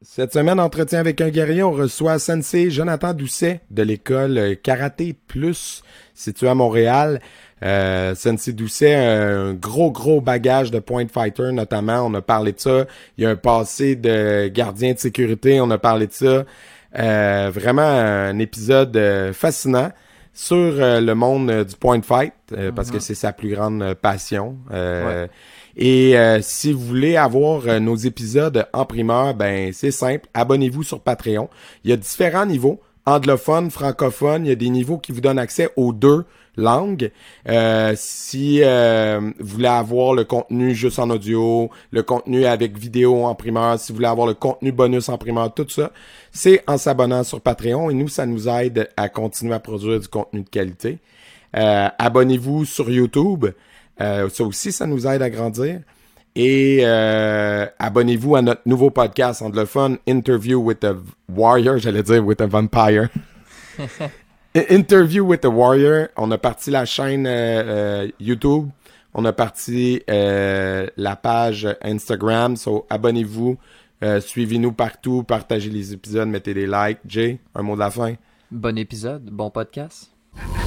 [0.00, 5.82] Cette semaine, entretien avec un guerrier, on reçoit Sensei Jonathan Doucet de l'école Karaté Plus
[6.14, 7.20] située à Montréal.
[7.64, 12.06] Euh, Sensei Doucet a un gros, gros bagage de point fighter, notamment.
[12.06, 12.86] On a parlé de ça.
[13.16, 15.60] Il y a un passé de gardien de sécurité.
[15.60, 16.44] On a parlé de ça.
[16.96, 19.90] Euh, vraiment un épisode euh, fascinant
[20.32, 22.32] sur euh, le monde du point fight,
[22.74, 23.00] parce que mm-hmm.
[23.00, 24.58] c'est sa plus grande passion.
[25.78, 31.48] Et si vous voulez avoir nos épisodes en primeur, ben c'est simple, abonnez-vous sur Patreon.
[31.84, 35.38] Il y a différents niveaux, anglophone, francophone, il y a des niveaux qui vous donnent
[35.38, 36.24] accès aux deux
[36.58, 37.10] langue.
[37.48, 43.24] Euh, si euh, vous voulez avoir le contenu juste en audio, le contenu avec vidéo
[43.24, 45.92] en primeur, si vous voulez avoir le contenu bonus en primeur, tout ça,
[46.32, 50.08] c'est en s'abonnant sur Patreon et nous, ça nous aide à continuer à produire du
[50.08, 50.98] contenu de qualité.
[51.56, 53.46] Euh, abonnez-vous sur YouTube.
[53.98, 55.80] Ça aussi, ça nous aide à grandir.
[56.34, 60.96] Et abonnez-vous à notre nouveau podcast anglophone, Interview with a
[61.28, 63.08] Warrior, j'allais dire with a Vampire.
[64.54, 66.08] Interview with the Warrior.
[66.16, 68.68] On a parti la chaîne euh, euh, YouTube.
[69.14, 72.56] On a parti euh, la page Instagram.
[72.56, 73.56] So, abonnez-vous.
[74.20, 75.24] Suivez-nous partout.
[75.24, 76.28] Partagez les épisodes.
[76.28, 77.00] Mettez des likes.
[77.06, 78.14] Jay, un mot de la fin?
[78.50, 79.24] Bon épisode.
[79.24, 80.17] Bon podcast.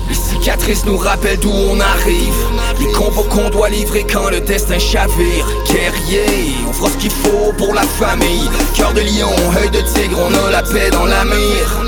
[0.10, 2.34] Les cicatrices nous rappellent d'où on arrive.
[2.80, 5.46] Les combos qu'on doit livrer quand le destin chavire.
[5.68, 8.50] Guerrier, on fera ce qu'il faut pour la famille.
[8.76, 11.86] Cœur de lion, œil de tigre, on a la paix dans la mire.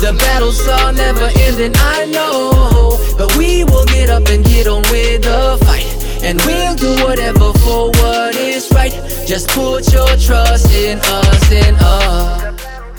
[0.00, 2.98] The battles are never ending, I know.
[3.16, 5.86] But we will get up and get on with the fight.
[6.22, 8.92] And we'll do whatever for what is right.
[9.26, 12.43] Just put your trust in us, in us.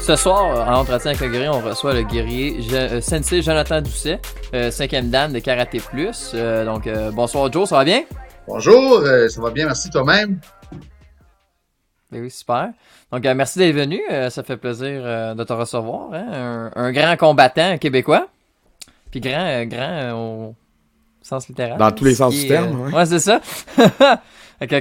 [0.06, 4.22] Ce soir, en entretien avec le guerrier, on reçoit le guerrier euh, Sensei Jonathan Doucet,
[4.54, 6.34] euh, cinquième dan de Karaté Plus.
[6.36, 8.04] Euh, donc, euh, bonsoir Joe, ça va bien?
[8.48, 10.40] Bonjour, euh, ça va bien, merci toi-même.
[12.12, 12.70] Ben oui, super.
[13.12, 14.00] Donc, euh, merci d'être venu.
[14.12, 16.14] Euh, ça fait plaisir euh, de te recevoir.
[16.14, 16.70] Hein.
[16.76, 18.28] Un, grand combattant québécois.
[19.10, 20.56] Puis grand, grand au
[21.24, 21.80] sens littéral.
[21.80, 22.94] Dans tous les sens du terme.
[22.94, 23.42] Ouais, c'est ça.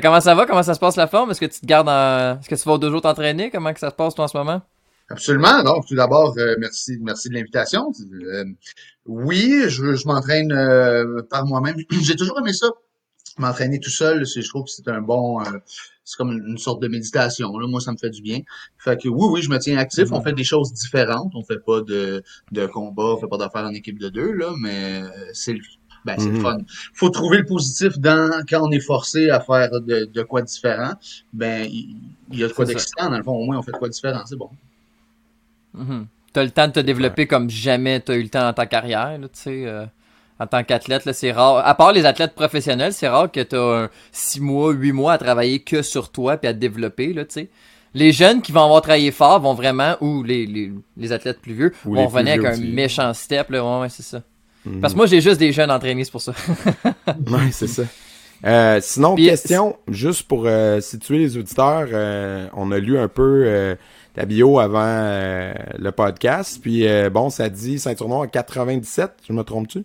[0.02, 0.44] comment ça va?
[0.44, 1.30] Comment ça se passe la forme?
[1.30, 2.38] Est-ce que tu te gardes en...
[2.38, 3.50] Est-ce que tu vas deux jours t'entraîner?
[3.50, 4.60] Comment que ça se passe toi en ce moment?
[5.08, 5.62] Absolument.
[5.62, 7.92] Donc, tout d'abord, merci, merci de l'invitation.
[9.06, 10.48] oui, je, je m'entraîne
[11.28, 11.76] par moi-même.
[12.02, 12.68] J'ai toujours aimé ça
[13.38, 15.44] m'entraîner tout seul, je trouve que c'est un bon, euh,
[16.04, 17.56] c'est comme une sorte de méditation.
[17.56, 17.66] Là.
[17.66, 18.40] Moi, ça me fait du bien.
[18.78, 20.12] Fait que oui, oui, je me tiens actif.
[20.12, 20.24] On mm-hmm.
[20.24, 21.32] fait des choses différentes.
[21.34, 22.22] On fait pas de,
[22.52, 25.56] de combat, on fait pas d'affaires en équipe de deux, là, mais euh, c'est
[26.04, 26.42] ben, c'est le mm-hmm.
[26.42, 26.58] fun.
[26.92, 30.92] Faut trouver le positif dans quand on est forcé à faire de, de quoi différent.
[31.32, 33.08] Ben, il, y a de quoi d'excitant.
[33.08, 34.22] Dans le fond, au moins, on fait de quoi différent.
[34.26, 34.50] C'est bon.
[35.74, 38.42] Mm Tu as le temps de te développer comme jamais tu as eu le temps
[38.42, 39.66] dans ta carrière, tu sais.
[39.66, 39.86] Euh,
[40.40, 41.64] en tant qu'athlète, c'est rare.
[41.64, 45.18] À part les athlètes professionnels, c'est rare que tu as 6 mois, 8 mois à
[45.18, 47.50] travailler que sur toi puis à te développer, là, tu sais.
[47.96, 51.54] Les jeunes qui vont avoir travaillé fort vont vraiment, ou les, les, les athlètes plus
[51.54, 53.80] vieux, vont venir avec un méchant step, là.
[53.80, 54.22] Ouais, c'est ça.
[54.64, 54.80] Mhm.
[54.80, 56.32] Parce que moi, j'ai juste des jeunes entraînés, c'est pour ça.
[57.06, 57.84] ouais, c'est ça.
[58.44, 63.76] Euh, sinon, question, juste pour euh, situer les auditeurs, euh, on a lu un peu
[64.14, 69.84] ta bio avant le podcast, puis bon, ça dit ceinture noire 97, je me trompe-tu?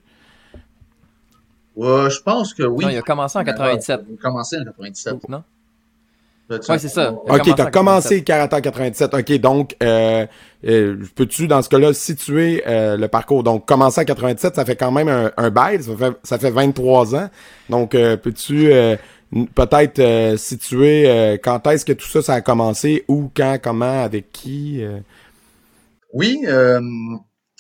[1.77, 2.85] je pense que oui.
[2.85, 4.01] Non, il a commencé en 97.
[4.09, 5.29] Il a commencé en 97.
[5.29, 5.43] Non?
[6.49, 7.11] Oui, c'est ça.
[7.11, 9.13] Ok, t'as commencé karaté en 97.
[9.13, 10.25] Ok, donc, euh,
[10.65, 13.43] euh, peux-tu, dans ce cas-là, situer euh, le parcours?
[13.43, 16.49] Donc, commencer en 97, ça fait quand même un, un bail, ça fait, ça fait
[16.49, 17.29] 23 ans.
[17.69, 18.71] Donc, euh, peux-tu
[19.31, 24.83] peut-être situer quand est-ce que tout ça, ça a commencé, où, quand, comment, avec qui?
[26.13, 26.41] Oui,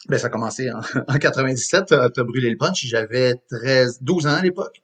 [0.09, 4.27] ben, ça a commencé en, en 97, t'as as brûlé le punch, j'avais 13, 12
[4.27, 4.81] ans à l'époque.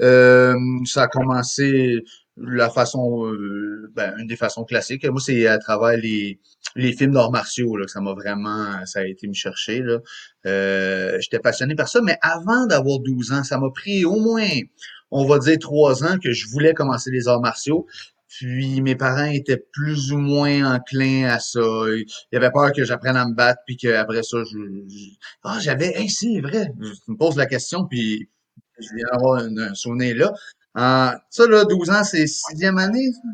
[0.00, 0.54] Euh,
[0.84, 2.02] ça a commencé
[2.36, 5.04] la façon, euh, ben, une des façons classiques.
[5.04, 6.40] Moi, c'est à travers les,
[6.74, 9.80] les films d'arts martiaux là, que ça m'a vraiment, ça a été me chercher.
[9.80, 9.98] Là.
[10.46, 14.48] Euh, J'étais passionné par ça, mais avant d'avoir 12 ans, ça m'a pris au moins,
[15.10, 17.86] on va dire, trois ans que je voulais commencer les arts martiaux.
[18.28, 21.60] Puis mes parents étaient plus ou moins enclins à ça.
[21.60, 24.58] Ils avaient peur que j'apprenne à me battre, puis qu'après ça, je,
[25.42, 26.72] ah j'avais, hey, c'est vrai.
[26.80, 28.28] Tu me poses la question, puis
[28.78, 30.32] je viens d'avoir un, souvenir là.
[30.76, 33.10] Euh, ça là, 12 ans, c'est sixième année.
[33.12, 33.28] Ça?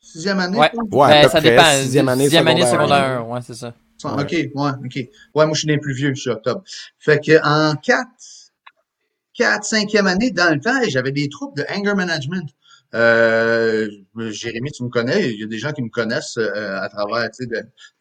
[0.00, 0.58] Sixième année.
[0.58, 1.64] Ouais, ouais ben, ça dépend.
[1.82, 3.28] Sixième année, sixième année secondaire.
[3.28, 3.74] Ouais, c'est ça.
[4.04, 4.94] Ok, ouais, ok.
[4.94, 6.62] Ouais, moi je suis né plus vieux, je suis octobre.
[6.98, 8.08] Fait que en quatre,
[9.40, 12.46] quatre, cinquième année, dans le temps, j'avais des troupes de anger management.
[12.94, 13.88] Euh,
[14.18, 17.30] Jérémy, tu me connais, il y a des gens qui me connaissent euh, à travers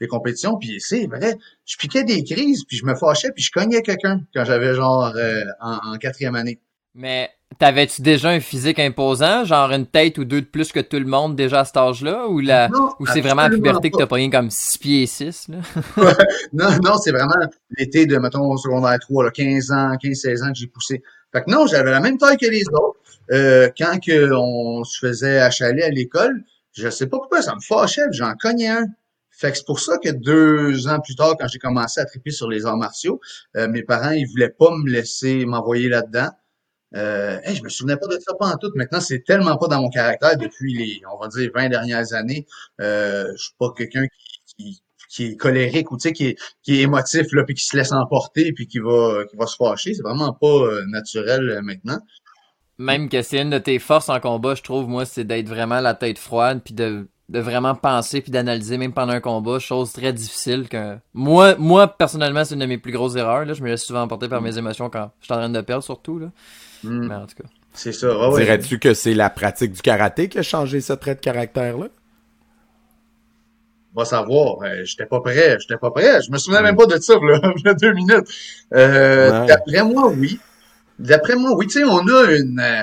[0.02, 3.52] des compétitions, puis c'est vrai, je piquais des crises, puis je me fâchais, puis je
[3.52, 6.60] cognais quelqu'un quand j'avais genre euh, en, quatrième année.
[6.94, 11.00] Mais T'avais-tu déjà un physique imposant, genre une tête ou deux de plus que tout
[11.00, 12.70] le monde déjà à cet âge-là, ou la,
[13.00, 15.58] ou c'est vraiment la puberté que t'as pris comme 6 pieds et 6, là?
[16.54, 17.36] non, non, c'est vraiment
[17.76, 21.02] l'été de, mettons, secondaire 3, là, 15 ans, 15-16 ans que j'ai poussé.
[21.32, 23.00] Fait que non, j'avais la même taille que les autres.
[23.32, 26.44] Euh, quand que on se faisait achaler à l'école,
[26.74, 28.86] je sais pas pourquoi, ça me fâchait, j'en cognais un.
[29.32, 32.32] Fait que c'est pour ça que deux ans plus tard, quand j'ai commencé à triper
[32.32, 33.22] sur les arts martiaux,
[33.56, 36.30] euh, mes parents, ils voulaient pas me laisser m'envoyer là-dedans.
[36.96, 38.72] Euh, je me souvenais pas de ça en tout.
[38.76, 42.48] Maintenant, c'est tellement pas dans mon caractère depuis les, on va dire, 20 dernières années.
[42.82, 44.84] Euh, je suis pas quelqu'un qui, qui,
[45.18, 47.92] est colérique ou tu sais, qui est, qui est émotif là, puis qui se laisse
[47.92, 49.94] emporter puis qui va, qui va se fâcher.
[49.94, 52.00] C'est vraiment pas euh, naturel euh, maintenant.
[52.78, 55.82] Même que c'est une de tes forces en combat, je trouve, moi, c'est d'être vraiment
[55.82, 59.94] la tête froide puis de de vraiment penser puis d'analyser même pendant un combat, chose
[59.94, 63.62] très difficile que moi moi personnellement c'est une de mes plus grosses erreurs là, je
[63.62, 66.18] me laisse souvent emporter par mes émotions quand je suis en train de perdre surtout
[66.18, 66.32] là.
[66.84, 67.08] Hmm.
[67.08, 67.48] Mais en tout cas.
[67.74, 68.30] C'est ça.
[68.30, 68.42] ouais.
[68.42, 71.90] Dirais-tu que c'est la pratique du karaté qui a changé ce trait de caractère là
[74.00, 76.98] Va savoir, euh, j'étais pas prêt, j'étais pas prêt, je me souviens même pas de
[77.00, 78.28] ça là, il y a deux minutes.
[78.74, 79.46] Euh, Ouais.
[79.48, 80.40] D'après moi, oui.
[80.98, 82.82] D'après moi, oui, tu sais, on a une euh,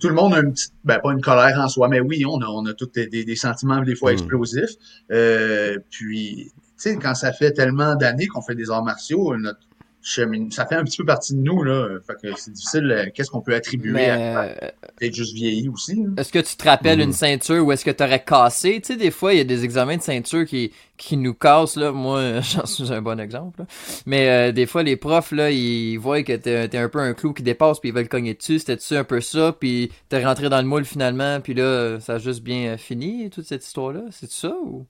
[0.00, 2.40] tout le monde a une petite, ben pas une colère en soi, mais oui, on
[2.40, 4.14] a, on a tous des, des- des sentiments des fois Mm.
[4.14, 4.70] explosifs.
[5.12, 9.58] Euh, puis, tu sais, quand ça fait tellement d'années qu'on fait des arts martiaux, notre
[10.02, 11.98] ça fait un petit peu partie de nous là.
[12.06, 12.90] Fait que c'est difficile.
[12.90, 14.54] euh, Qu'est-ce qu'on peut attribuer Mais à euh,
[14.98, 15.96] peut-être juste vieilli aussi.
[15.96, 16.08] là.
[16.16, 18.80] est-ce que tu te rappelles une ceinture ou est-ce que tu aurais cassé?
[18.80, 21.76] Tu sais des fois il y a des examens de ceinture qui qui nous cassent
[21.76, 23.60] là, moi j'en suis un bon exemple.
[23.60, 23.66] là.
[24.06, 27.14] Mais euh, des fois les profs là, ils voient que t'es t'es un peu un
[27.14, 30.24] clou qui dépasse puis ils veulent cogner dessus, c'était tu un peu ça puis t'es
[30.24, 33.64] rentré dans le moule finalement puis là ça a juste bien euh, fini toute cette
[33.64, 34.86] histoire là, c'est ça ou?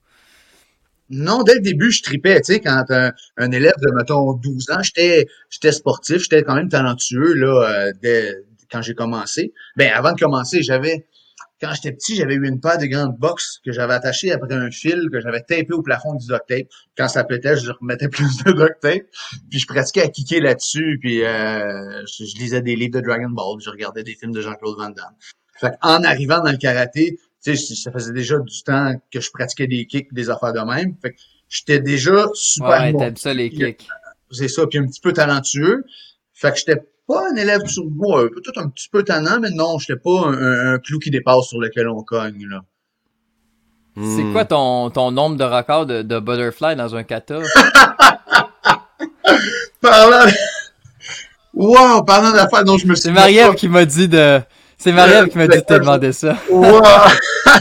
[1.09, 4.83] Non, dès le début, je tripais, tu sais, quand un, élève de, mettons, 12 ans,
[4.83, 8.35] j'étais, j'étais sportif, j'étais quand même talentueux, là, euh, dès,
[8.71, 9.53] quand j'ai commencé.
[9.75, 11.07] Ben, avant de commencer, j'avais,
[11.59, 14.69] quand j'étais petit, j'avais eu une paire de grandes boxes que j'avais attachées après un
[14.69, 16.67] fil que j'avais tapé au plafond du duct tape.
[16.95, 19.07] Quand ça pétait, je remettais plus de duct tape.
[19.49, 23.29] Puis je pratiquais à kicker là-dessus, puis euh, je, je lisais des livres de Dragon
[23.29, 25.15] Ball, je regardais des films de Jean-Claude Van Damme.
[25.59, 29.29] Fait en arrivant dans le karaté, tu sais, ça faisait déjà du temps que je
[29.31, 30.95] pratiquais des kicks, des affaires de même.
[31.01, 32.99] Fait que j'étais déjà super Ouais, bon.
[32.99, 33.87] t'aimes ça les kicks.
[34.31, 35.83] C'est ça, puis un petit peu talentueux.
[36.33, 39.79] Fait que j'étais pas un élève sur moi, peut-être un petit peu tannant, mais non,
[39.79, 42.61] j'étais pas un, un- un clou qui dépasse sur lequel on cogne, là.
[43.95, 44.31] C'est Hmm.
[44.31, 47.39] quoi ton, ton nombre de records de, de butterfly dans un kata?
[49.81, 50.31] Parlant...
[51.53, 54.39] Wow, parlant d'affaires dont je me suis C'est Marie-Ève qui m'a dit de.
[54.79, 56.37] C'est Marie-Ève qui m'a dit de te demander ça.
[56.49, 56.81] Wow!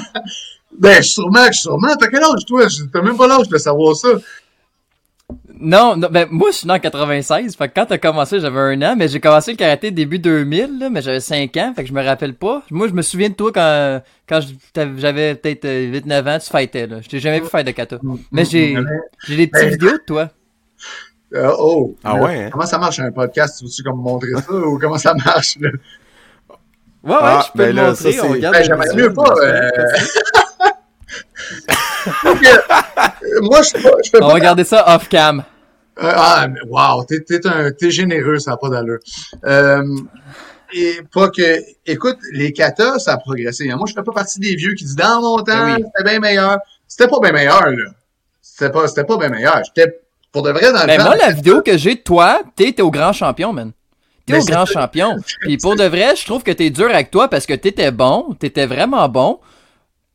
[0.78, 1.96] ben, sûrement, sûrement.
[1.98, 2.64] T'as quel âge, toi?
[2.92, 4.08] T'as même pas l'âge de savoir ça.
[5.60, 8.60] Non, non, ben moi je suis né en 96, fait que quand t'as commencé j'avais
[8.60, 11.82] un an, mais j'ai commencé le karaté début 2000, là, mais j'avais 5 ans, fait
[11.82, 12.62] que je me rappelle pas.
[12.70, 14.40] Moi je me souviens de toi quand quand
[14.96, 17.00] j'avais peut-être 8-9 ans, tu fightais là.
[17.02, 17.98] Je t'ai jamais vu faire de kata.
[18.30, 18.76] Mais j'ai
[19.26, 20.30] j'ai des petites Ben, vidéos de toi.
[21.34, 21.94] Euh, oh.
[22.04, 22.48] Ah Là, ouais, hein?
[22.52, 23.58] Comment ça marche un podcast?
[23.58, 25.58] Tu veux-tu comme montrer ça ou comment ça marche?
[25.60, 25.70] Là?
[27.08, 28.54] Ouais, ouais, Ah, je peux ben le là, montrer, ça, on c'est- regarde.
[28.54, 29.34] Ben, j'aimerais mieux pas.
[29.42, 29.70] euh,
[33.42, 33.90] moi, je fais pas.
[34.14, 35.40] On pas va regarder ça off cam.
[36.00, 38.98] Euh, ah, mais wow, t'es, t'es, un, t'es généreux, ça n'a pas d'allure.
[39.44, 39.82] Euh,
[40.72, 43.68] et pas que, écoute, les katas, ça a progressé.
[43.70, 43.76] hein.
[43.76, 45.84] Moi, je fais pas partie des vieux qui disent dans mon temps, Ah oui.
[45.84, 46.58] c'était bien meilleur.
[46.86, 47.90] C'était pas bien meilleur, là.
[48.40, 49.60] C'était pas, c'était pas bien meilleur.
[49.64, 49.98] J'étais,
[50.30, 51.04] pour de vrai, dans le Ben temps.
[51.06, 53.72] moi la vidéo que j'ai de toi, t'es t'es au grand champion, man.
[54.28, 55.16] T'es Mais au grand champion.
[55.40, 58.34] Puis pour de vrai, je trouve que t'es dur avec toi parce que t'étais bon,
[58.38, 59.40] t'étais vraiment bon.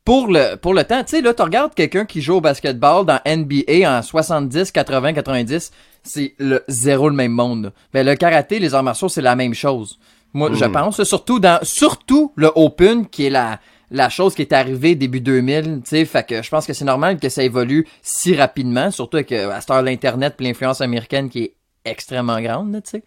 [0.05, 3.05] Pour le, pour le temps, tu sais, là, tu regardes quelqu'un qui joue au basketball
[3.05, 5.72] dans NBA en 70, 80, 90,
[6.03, 7.63] c'est le zéro le même monde.
[7.63, 7.72] là.
[7.93, 9.98] Ben, le karaté, les arts martiaux, c'est la même chose.
[10.34, 13.60] Moi, je pense, là, surtout dans, surtout le open, qui est la,
[13.91, 16.84] la chose qui est arrivée début 2000, tu sais, fait que je pense que c'est
[16.84, 20.82] normal que ça évolue si rapidement, surtout avec, euh, à cette heure, l'internet puis l'influence
[20.82, 21.55] américaine qui est
[21.86, 23.03] extrêmement grande, tu sais.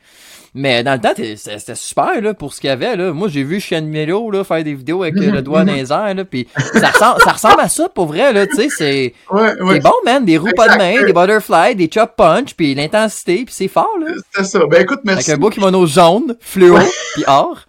[0.57, 2.97] Mais dans le temps, c'était super là, pour ce qu'il y avait.
[2.97, 3.13] Là.
[3.13, 5.93] Moi, j'ai vu Sean Melo là, faire des vidéos avec euh, le doigt dans les
[5.93, 6.15] airs.
[6.15, 8.33] Là, puis ça, ressemble, ça ressemble à ça pour vrai.
[8.33, 9.75] Là, tu sais, c'est Ouais, ouais.
[9.75, 10.25] c'est bon, man.
[10.25, 13.91] Des roues pas de main, des butterflies, des chop punch, puis l'intensité, puis c'est fort.
[14.01, 14.15] Là.
[14.33, 14.61] C'était ça.
[14.67, 15.31] Ben, écoute, merci.
[15.31, 16.79] Avec un beau kimono jaune, fluo,
[17.15, 17.61] puis or.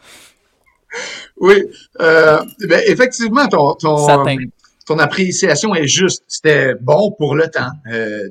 [1.42, 1.66] Oui.
[2.00, 2.40] Euh,
[2.70, 4.38] ben, effectivement, ton, ton, Satin.
[4.86, 6.24] ton appréciation est juste.
[6.28, 7.72] C'était bon pour le temps.
[7.92, 8.30] Euh,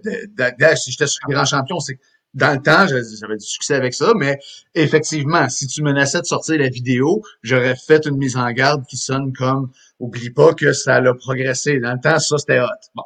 [0.86, 1.98] j'étais sur le grand champion, c'est
[2.36, 4.38] dans le temps, j'avais du succès avec ça, mais
[4.74, 8.98] effectivement, si tu menaçais de sortir la vidéo, j'aurais fait une mise en garde qui
[8.98, 11.80] sonne comme oublie pas que ça l'a progressé.
[11.80, 12.66] Dans le temps, ça c'était hot.
[12.94, 13.04] Bon.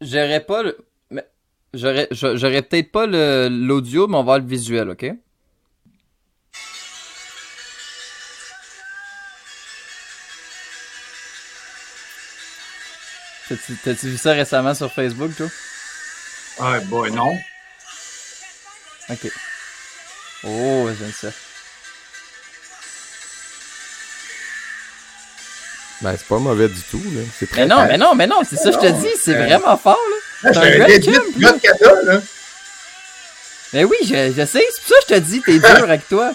[0.00, 0.78] J'aurais pas le.
[1.74, 5.12] J'aurais, j'aurais peut-être pas le, l'audio, mais on va le visuel, ok?
[13.82, 15.48] T'as-tu, vu ça récemment sur Facebook, toi?
[16.58, 17.36] Ah, boy, non.
[19.10, 19.30] Ok.
[20.44, 21.28] Oh, j'aime ça.
[26.00, 27.22] Ben, c'est pas mauvais du tout, là.
[27.38, 29.36] C'est très Mais non, mais non, mais non, c'est ça que je te dis, c'est
[29.36, 29.98] euh, vraiment fort,
[30.42, 30.52] là.
[30.52, 32.20] C'est un kata, là.
[33.72, 36.08] Mais oui, je, je sais, c'est pour ça que je te dis, t'es dur avec
[36.08, 36.32] toi.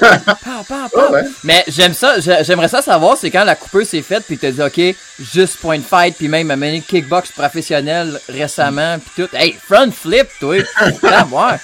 [0.00, 1.12] Pow, pow, pow.
[1.12, 1.22] Ouais.
[1.42, 4.62] Mais j'aime ça, j'aimerais ça savoir, c'est quand la coupeuse s'est faite, puis t'as dit,
[4.62, 4.96] ok,
[5.32, 9.36] juste point de fight, puis même amené kickbox professionnel récemment, puis tout.
[9.36, 10.56] Hey, front flip, toi.
[11.02, 11.58] Ah, moi.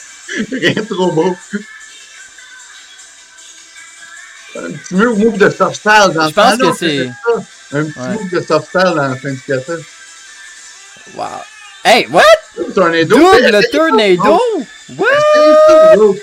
[0.52, 1.36] Rien trop beau.
[4.56, 7.08] Un petit move de soft style dans Je pense que c'est-.
[7.72, 8.08] Un petit Ouais.
[8.14, 9.72] move de soft style dans la fin du kata.
[11.14, 11.26] Wow.
[11.84, 12.24] Hey, what?
[12.74, 13.16] Tornado.
[13.16, 14.40] Double tornado?
[14.98, 16.16] What?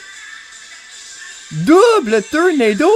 [1.51, 2.89] Double tornado!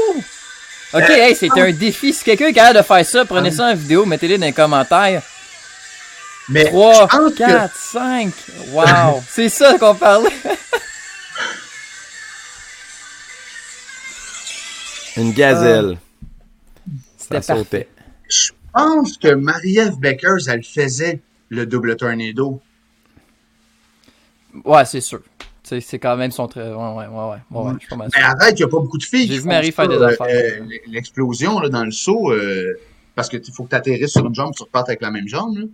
[0.93, 2.13] Ok, hey, c'est un défi.
[2.13, 5.21] Si quelqu'un est capable de faire ça, prenez ça en vidéo, mettez-le dans les commentaires.
[6.49, 8.33] Mais 3, je pense que 4, 5.
[8.71, 9.23] Wow.
[9.29, 10.29] c'est ça qu'on parlait.
[15.17, 15.97] Une gazelle.
[17.17, 17.63] C'était Ça parfait.
[17.63, 17.87] sautait.
[18.29, 22.61] je pense que Marie-Ève Beckers, elle faisait le double tornado.
[24.65, 25.21] Ouais, c'est sûr.
[25.79, 26.61] C'est quand même son très.
[26.61, 27.71] Ouais, ouais, ouais, ouais.
[27.89, 29.87] pas mal Mais arrête, il n'y a pas beaucoup de filles J'ai vu Marie faire
[29.87, 30.27] des euh, affaires.
[30.29, 32.77] euh, L'explosion là, dans le saut, euh,
[33.15, 35.27] parce que il faut que tu atterrisses sur une jambe, tu repartes avec la même
[35.27, 35.57] jambe.
[35.57, 35.65] Là.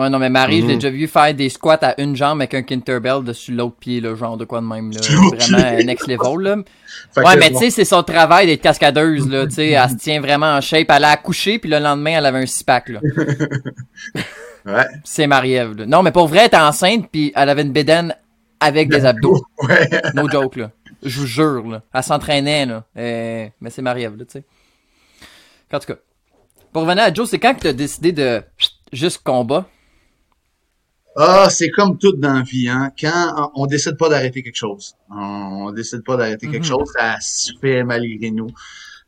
[0.00, 0.78] Ouais, non, mais Marie, je l'ai Mhm.
[0.80, 4.14] déjà vu faire des squats à une jambe avec un Kinterbell dessus l'autre pied, là,
[4.14, 5.00] genre de quoi de même, là.
[5.00, 6.56] Vraiment next level, là.
[7.14, 9.46] Fait Ouais, mais tu sais, c'est son travail d'être cascadeuse, là.
[9.46, 10.86] Tu sais, elle se tient vraiment en shape.
[10.88, 13.00] Elle a accouché, puis le lendemain, elle avait un six-pack, là.
[14.64, 14.84] Ouais.
[15.04, 15.84] C'est Marie-Ève.
[15.86, 18.16] Non, mais pour vrai, elle était enceinte, puis elle avait une bédaine
[18.60, 19.42] avec des abdos.
[19.62, 19.88] Ouais.
[20.14, 20.70] No joke, là.
[21.02, 21.82] Je vous jure, là.
[21.92, 22.84] Elle s'entraînait, là.
[22.96, 24.44] Euh, mais c'est Marie-Ève, là, tu sais.
[25.72, 25.96] En tout cas.
[26.72, 28.42] Pour revenir à Joe, c'est quand que t'as décidé de
[28.92, 29.66] juste combat?
[31.16, 32.92] Ah, c'est comme tout dans la vie, hein.
[33.00, 36.68] Quand on décide pas d'arrêter quelque chose, on décide pas d'arrêter quelque Mhm.
[36.68, 38.48] chose, ça se fait malgré nous.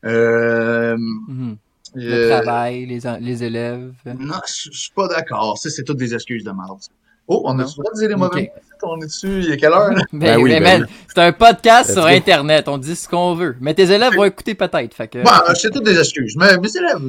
[0.07, 1.57] Euh, Mhm.
[1.95, 3.93] Le euh, travail, les, élèves.
[4.07, 5.59] non, je je suis pas d'accord.
[5.59, 6.81] Ça, c'est toutes des excuses de merde.
[7.29, 8.63] On On a le droit de dire les mauvais mots?
[8.83, 10.01] On est dessus, il est quelle heure, là?
[10.13, 12.09] Ben, Ben oui, mais ben c'est un podcast Let's sur go.
[12.09, 12.69] Internet.
[12.69, 13.57] On dit ce qu'on veut.
[13.61, 14.95] Mais tes élèves vont écouter peut-être.
[14.95, 15.23] Fait que.
[15.23, 16.37] Bon, c'est toutes des excuses.
[16.37, 17.01] Mais mes élèves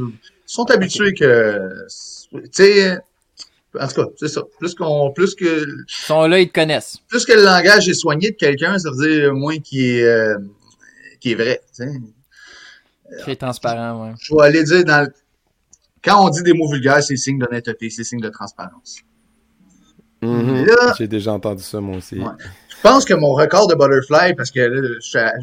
[0.46, 1.70] sont habitués que,
[2.32, 2.98] tu sais,
[3.80, 4.42] en tout cas, c'est ça.
[4.60, 6.98] Plus qu'on, plus que, Ils sont là, ils te connaissent.
[7.08, 10.38] plus que le langage est soigné de quelqu'un, ça veut dire moins qu'il est, euh,
[11.20, 11.62] qu'il est vrai.
[13.20, 14.14] Très transparent, ouais.
[14.20, 15.14] Je vais aller dire dans le-
[16.04, 18.98] quand on dit des mots vulgaires, c'est signe d'honnêteté, c'est signe de transparence.
[20.22, 20.66] Mhm.
[20.66, 22.20] Là- J'ai déjà entendu ça, moi aussi.
[22.20, 22.26] Ouais.
[22.70, 25.34] Je pense que mon record de butterfly, parce que là,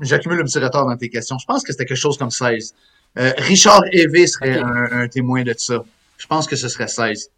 [0.00, 2.74] j'accumule un petit retard dans tes questions, je pense que c'était quelque chose comme 16.
[3.18, 5.82] Euh, Richard Evé serait un, un témoin de ça.
[6.18, 7.30] Je pense que ce serait 16.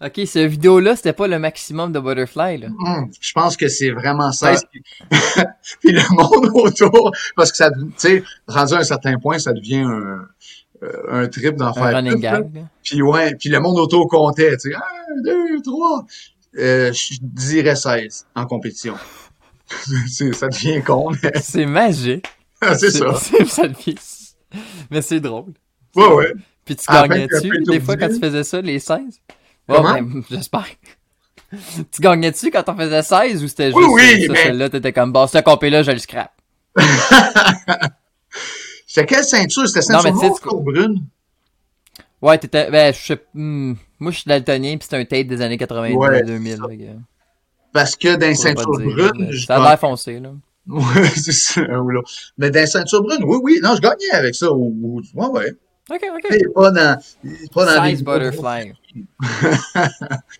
[0.00, 2.68] Ok, cette vidéo-là, c'était pas le maximum de Butterfly, là.
[2.86, 4.64] Hum, je pense que c'est vraiment 16.
[4.70, 4.82] Puis,
[5.80, 9.52] puis le monde autour, parce que ça, tu sais, rendu à un certain point, ça
[9.52, 10.20] devient un,
[11.10, 11.92] un trip d'en Un faire.
[12.84, 14.80] Puis ouais, puis le monde autour comptait, tu sais, 1,
[15.24, 16.04] 2, 3.
[16.58, 18.94] Euh, je dirais 16 en compétition.
[20.32, 22.26] Ça devient con, mais C'est magique.
[22.78, 23.14] c'est ça.
[23.14, 23.94] c'est- ça devient-
[24.90, 25.52] Mais c'est drôle.
[25.94, 26.32] Ouais, ouais.
[26.64, 28.98] Puis tu gagnais-tu un des fois quand tu faisais ça, les 16?
[29.68, 29.92] Comment?
[29.92, 30.66] Ouais, ben, j'espère.
[31.50, 35.12] tu gagnais-tu quand on faisait 16 ou c'était juste Oui, oui, mais- celle-là, t'étais comme,
[35.12, 36.32] bon, ce compé-là, je le scrap.
[38.98, 39.68] C'était quelle ceinture?
[39.68, 41.04] C'était Non, ceinture mais tu- ou brune?
[42.20, 45.40] Ouais, t'étais, ben, je sais, hmm, moi, je suis daltonien pis c'est un tape des
[45.40, 46.52] années 90, Ouais, 2000.
[46.52, 46.68] c'est ça.
[46.68, 46.84] fait que,
[47.72, 48.26] Parce que dans
[49.20, 49.26] là.
[49.30, 50.32] je Ça a l'air foncé, là.
[50.66, 52.10] Ouais, c'est ça, un ou l'autre.
[52.36, 54.52] Mais dans les ceintures brunes, oui, oui, non, je gagnais avec ça.
[54.52, 55.52] Ou, ou- ouais, ouais.
[55.90, 56.26] Ok, ok.
[56.30, 56.98] Mais pas dans,
[57.54, 58.72] pas dans Size butterfly.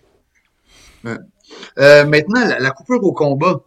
[1.79, 3.61] Euh, maintenant, la, la coupure au combat.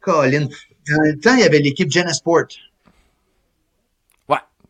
[0.00, 0.40] Colin.
[0.86, 2.44] Dans le temps, il y avait l'équipe Sport.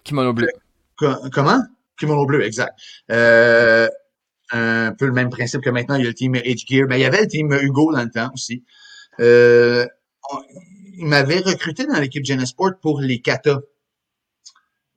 [0.05, 0.49] Kimono bleu.
[0.97, 1.63] Co- comment?
[1.99, 2.79] Kimono bleu, exact.
[3.11, 3.89] Euh,
[4.53, 6.87] un peu le même principe que maintenant, il y a le team H-Gear.
[6.89, 8.63] Mais il y avait le team Hugo dans le temps aussi.
[9.21, 9.87] Euh,
[10.97, 13.61] il m'avait recruté dans l'équipe Sport pour les katas.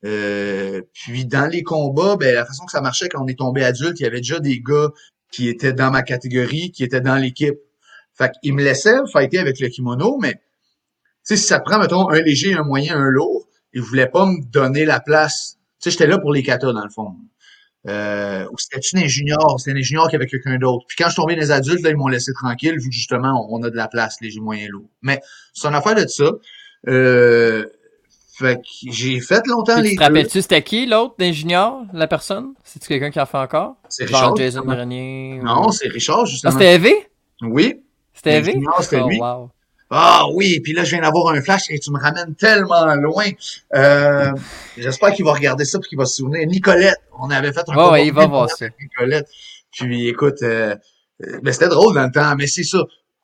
[0.06, 3.64] Euh, puis dans les combats, ben, la façon que ça marchait quand on est tombé
[3.64, 4.90] adulte, il y avait déjà des gars
[5.32, 7.58] qui étaient dans ma catégorie, qui étaient dans l'équipe.
[8.14, 10.42] Fait qu'ils me laissaient fighter avec le kimono, mais
[11.24, 14.86] si ça prend, mettons, un léger, un moyen, un lourd, ils voulaient pas me donner
[14.86, 15.58] la place.
[15.80, 17.16] Tu sais, j'étais là pour les katas, dans le fond.
[17.88, 19.60] Euh, ou c'était-tu des juniors?
[19.60, 20.86] C'était des juniors qui avaient quelqu'un d'autre.
[20.88, 22.96] Puis quand je suis tombé dans les adultes, là, ils m'ont laissé tranquille, vu que
[22.96, 24.90] justement, on a de la place, léger, moyen, lourd.
[25.02, 25.22] Mais
[25.54, 26.32] c'est une affaire de ça.
[26.88, 27.66] Euh,
[28.40, 32.54] Fait que j'ai fait longtemps les tu te rappelles-tu c'était qui l'autre d'ingénieur, la personne?
[32.64, 33.78] C'est-tu quelqu'un qui en fait encore?
[33.90, 34.36] C'est Richard.
[34.36, 36.52] Jason ou- Non, c'est Richard, Ah, justement.
[36.54, 37.08] c'était Evé?
[37.42, 37.82] oui.
[38.14, 38.40] C'était?
[38.42, 39.20] L'ingénieur, c'était Oh, lui.
[39.20, 39.50] wow.
[39.90, 43.26] Ah oui, puis là, je viens d'avoir un flash et tu me ramènes tellement loin.
[43.76, 44.32] Euh,
[44.78, 46.46] J'espère qu'il va regarder ça puis qu'il va se souvenir.
[46.48, 48.66] Nicolette, on avait fait un combat ouais, il va avec voir ça.
[48.82, 49.28] Nicolette.
[49.72, 50.76] Puis écoute, euh,
[51.24, 52.80] euh, ben, c'était drôle dans le temps, mais c'est ça.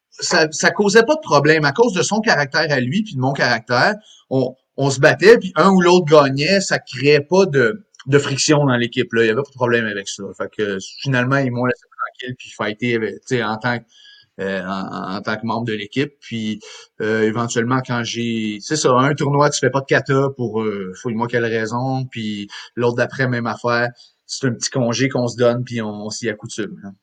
[0.09, 0.47] ça.
[0.51, 1.65] Ça causait pas de problème.
[1.65, 3.95] À cause de son caractère à lui puis de mon caractère,
[4.29, 8.65] on, on se battait, puis un ou l'autre gagnait, ça créait pas de, de friction
[8.65, 9.11] dans l'équipe.
[9.13, 9.23] là.
[9.23, 10.23] Il y avait pas de problème avec ça.
[10.37, 13.83] Fait que finalement, ils m'ont laissé tranquille puis fighter avec- tu sais, en tant que
[14.39, 16.13] euh, en, tant que membre de l'équipe.
[16.19, 16.59] Puis
[17.01, 18.57] euh, éventuellement, quand j'ai.
[18.61, 22.05] C'est ça, un tournoi, tu fais pas de kata pour euh, fouille-moi quelle raison.
[22.05, 23.89] Puis l'autre d'après, même affaire.
[24.25, 26.93] C'est un petit congé qu'on se donne, puis on, s'y accoutume.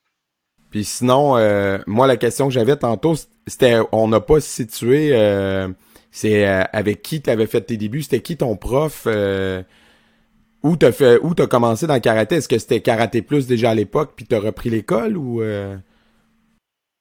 [0.70, 3.14] Puis sinon, euh, moi, la question que j'avais tantôt,
[3.46, 5.10] c'était, on n'a pas situé,
[6.10, 9.62] c'est avec qui tu avais fait tes débuts, c'était qui ton prof, euh,
[10.62, 13.70] où t'as fait, où t'as commencé dans le karaté, est-ce que c'était karaté plus déjà
[13.70, 15.42] à l'époque, puis t'as repris l'école ou.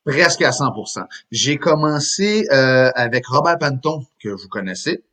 [0.10, 1.04] Presque à 100%.
[1.32, 5.04] J'ai commencé euh, avec Robert Panton, que vous connaissez.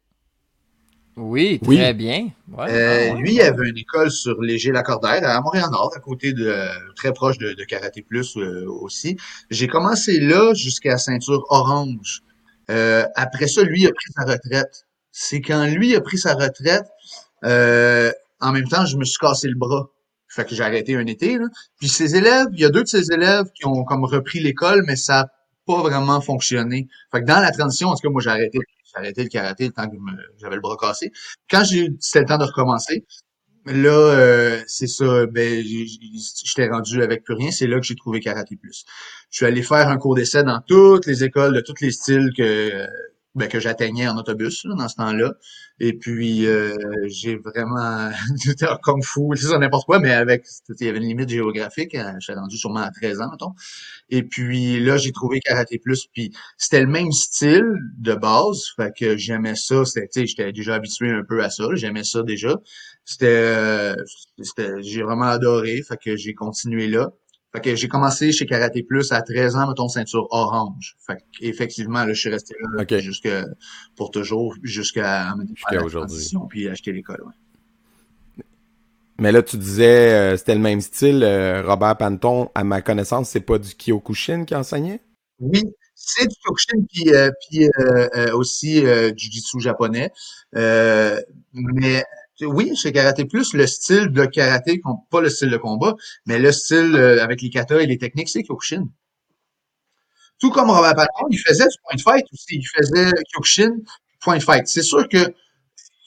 [1.16, 1.76] Oui, Oui.
[1.78, 2.28] très bien.
[2.52, 3.20] Ouais, Euh, ah ouais.
[3.20, 6.54] lui, il avait une école sur Léger-Lacordaire, à Montréal-Nord, à côté de,
[6.94, 9.16] très proche de, de Karaté Plus euh, aussi.
[9.50, 12.22] J'ai commencé là jusqu'à ceinture orange.
[12.70, 14.86] Euh, après ça, lui a pris sa retraite.
[15.10, 16.84] C'est quand lui a pris sa retraite,
[17.44, 19.88] euh, en même temps, je me suis cassé le bras.
[20.36, 21.38] Fait que j'ai arrêté un été.
[21.38, 21.46] Là.
[21.78, 24.84] Puis ses élèves, il y a deux de ses élèves qui ont comme repris l'école,
[24.86, 25.26] mais ça a
[25.66, 26.88] pas vraiment fonctionné.
[27.10, 29.64] Fait que dans la transition, en tout cas, moi j'ai arrêté, j'ai arrêté le karaté
[29.64, 29.96] le temps que
[30.38, 31.10] j'avais le bras cassé.
[31.50, 33.06] Quand j'ai c'était le temps de recommencer,
[33.64, 37.50] là, euh, c'est ça, ben j'étais rendu avec plus rien.
[37.50, 38.84] C'est là que j'ai trouvé karaté plus.
[39.30, 42.30] Je suis allé faire un cours d'essai dans toutes les écoles de tous les styles
[42.36, 42.86] que
[43.36, 45.34] ben, que j'atteignais en autobus là, dans ce temps-là.
[45.78, 46.74] Et puis euh,
[47.06, 48.12] j'ai vraiment un
[48.82, 50.44] kung fu, c'est ça n'importe quoi, mais avec
[50.80, 51.94] il y avait une limite géographique.
[51.94, 53.52] euh, J'étais rendu sûrement à 13 ans, mettons.
[54.10, 57.64] Et puis là, j'ai trouvé karaté plus, puis c'était le même style
[57.98, 59.84] de base, fait que j'aimais ça.
[59.84, 61.64] C'était, j'étais déjà habitué un peu à ça.
[61.74, 62.56] J'aimais ça déjà.
[63.04, 63.94] C'était, euh,
[64.42, 67.10] c'était, j'ai vraiment adoré, fait que j'ai continué là.
[67.56, 70.94] Fait que j'ai commencé chez Karaté Plus à 13 ans, mettons ceinture orange.
[71.06, 73.30] Fait effectivement, là, je suis resté là jusque
[73.94, 75.34] pour toujours, jusqu'à
[75.70, 76.28] la aujourd'hui.
[76.50, 77.22] puis acheter l'école.
[77.24, 78.44] ouais.
[79.18, 83.30] Mais là, tu disais, euh, c'était le même style, euh, Robert Panton, à ma connaissance,
[83.30, 85.00] c'est pas du Kyokushin qui enseignait?
[85.40, 85.62] Oui,
[85.94, 90.10] c'est du Kyokushin puis, euh, puis euh, aussi du Jiu-Jitsu japonais.
[90.52, 92.04] Mais
[92.42, 95.94] oui, chez Karaté Plus, le style de karaté, pas le style de combat,
[96.26, 98.86] mais le style euh, avec les katas et les techniques, c'est Kyokushin.
[100.38, 102.56] Tout comme Robert Patton, il faisait du point de fight aussi.
[102.56, 103.70] Il faisait Kyokushin,
[104.20, 104.66] point de fight.
[104.66, 105.32] C'est sûr que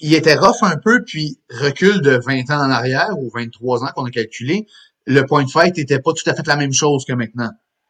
[0.02, 3.90] il était rough un peu, puis recul de 20 ans en arrière, ou 23 ans
[3.96, 4.66] qu'on a calculé,
[5.06, 7.50] le point de fight était pas tout à fait la même chose que maintenant.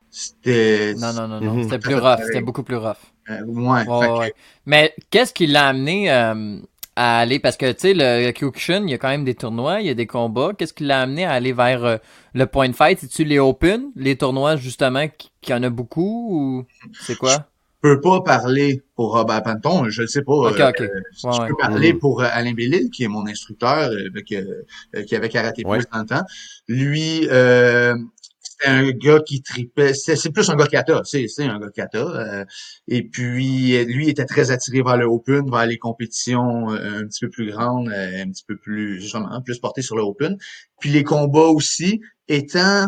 [0.10, 0.96] C'était...
[0.96, 1.54] Non, non, non, non.
[1.56, 1.64] Mhm.
[1.66, 2.20] C'était plus rough.
[2.26, 2.96] C'était beaucoup plus rough.
[3.30, 4.34] euh, ouais, Ouais, fait que- ouais.
[4.66, 6.58] Mais qu'est-ce qui l'a amené euh,
[7.00, 9.80] à aller parce que tu sais le Kyokushin, il y a quand même des tournois,
[9.82, 10.52] il y a des combats.
[10.58, 11.98] Qu'est-ce qui l'a amené à aller vers euh,
[12.34, 13.00] le point de fight?
[13.00, 16.66] C'est-tu les Open, les tournois justement qui, qui en a beaucoup ou
[17.00, 17.48] c'est quoi?
[17.82, 20.34] Peux pas parler pour Robert Panton, je le sais pas.
[20.34, 20.82] Ok, euh, ok.
[20.82, 20.88] euh,
[21.24, 21.48] Ouais, je ouais.
[21.48, 22.00] peux parler Mhm.
[22.00, 26.06] pour Alain Bellil, qui est mon instructeur, euh, avec, qui avait karaté plus dans le
[26.06, 26.24] temps.
[26.68, 27.96] Lui, euh,
[28.60, 29.94] c'était un gars qui tripait.
[29.94, 32.00] C'est plus un gars kata, c'est un gars kata.
[32.00, 32.46] euh,
[32.88, 37.26] et puis lui était très attiré vers le open, vers les compétitions euh, un petit
[37.26, 40.38] peu plus grandes, euh, un petit peu plus justement plus portées sur le open.
[40.80, 42.88] Puis les combats aussi, étant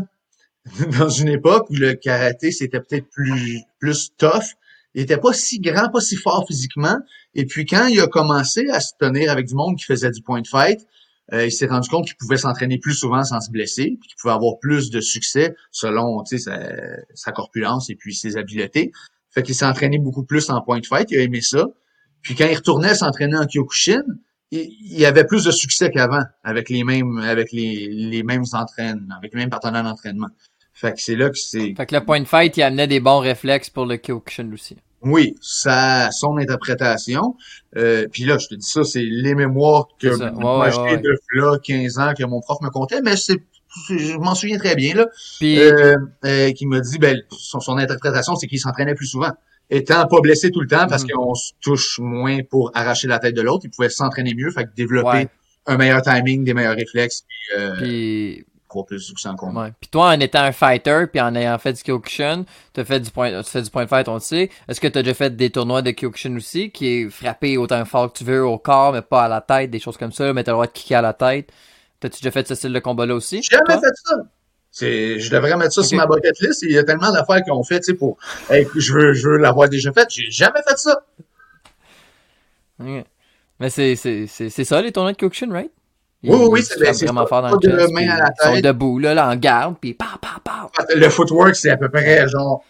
[0.99, 4.55] dans une époque où le karaté c'était peut-être plus plus tough,
[4.93, 6.97] il était pas si grand, pas si fort physiquement.
[7.33, 10.21] Et puis quand il a commencé à se tenir avec du monde qui faisait du
[10.21, 10.85] point de fight,
[11.33, 14.17] euh, il s'est rendu compte qu'il pouvait s'entraîner plus souvent sans se blesser, puis qu'il
[14.21, 16.59] pouvait avoir plus de succès selon sa,
[17.13, 18.91] sa corpulence et puis ses habiletés.
[19.29, 21.65] Fait qu'il s'est entraîné beaucoup plus en point de fight, il a aimé ça.
[22.21, 24.03] Puis quand il retournait s'entraîner en Kyokushin,
[24.51, 29.49] il, avait plus de succès qu'avant avec les mêmes avec les, mêmes avec les mêmes
[29.49, 30.27] partenaires d'entraînement.
[30.73, 32.99] Fait que c'est là que c'est Fait que le point de fight, il amenait des
[32.99, 34.77] bons réflexes pour le Kyokushin aussi.
[35.03, 37.35] Oui, ça, son interprétation.
[37.77, 40.07] Euh, puis là, je te dis ça, c'est les mémoires que.
[40.07, 40.97] Ouais, ouais, j'ai ouais.
[40.97, 43.37] de là 15 ans que mon prof me contait, mais c'est
[43.89, 45.07] je m'en souviens très bien là,
[45.39, 49.31] Puis euh, euh, qui m'a dit ben son, son interprétation c'est qu'il s'entraînait plus souvent,
[49.69, 51.11] étant pas blessé tout le temps parce Mhm.
[51.11, 54.65] qu'on se touche moins pour arracher la tête de l'autre, il pouvait s'entraîner mieux, fait
[54.65, 55.29] que développer
[55.67, 57.21] un meilleur timing, des meilleurs réflexes.
[57.21, 59.63] Puis, euh, Puis 3 plus aussi en combat.
[59.63, 59.73] Ouais.
[59.79, 63.11] Puis toi, en étant un fighter, puis en ayant fait du Kyokushin, t'as fait du
[63.11, 64.49] point, tu fais du point de fight, on le sait.
[64.67, 68.11] Est-ce que t'as déjà fait des tournois de Kyokushin aussi, qui est frappé autant fort
[68.11, 70.43] que tu veux au corps, mais pas à la tête, des choses comme ça, mais
[70.43, 71.51] t'as le droit de kicker à la tête?
[71.99, 73.41] T'as-tu déjà fait ce style de combat-là aussi?
[73.43, 74.15] J'ai jamais fait ça.
[74.71, 76.63] C'est, je devrais mettre ça sur ma bucket list.
[76.63, 78.17] Il y a tellement d'affaires qu'on fait, tu sais, pour,
[78.49, 80.07] hey, je veux, je veux l'avoir déjà fait.
[80.09, 81.03] J'ai jamais fait ça.
[82.79, 85.71] Mais c'est, c'est, c'est, c'est ça, les tournois de Kyokushin, right?
[86.23, 89.13] Oui, oui, oui, c'est- vraiment fort dans de main à la Ils sont debout, là,
[89.15, 90.69] là, en garde, puis pow, pow, pow.
[90.95, 92.63] Le footwork, c'est à peu près, genre,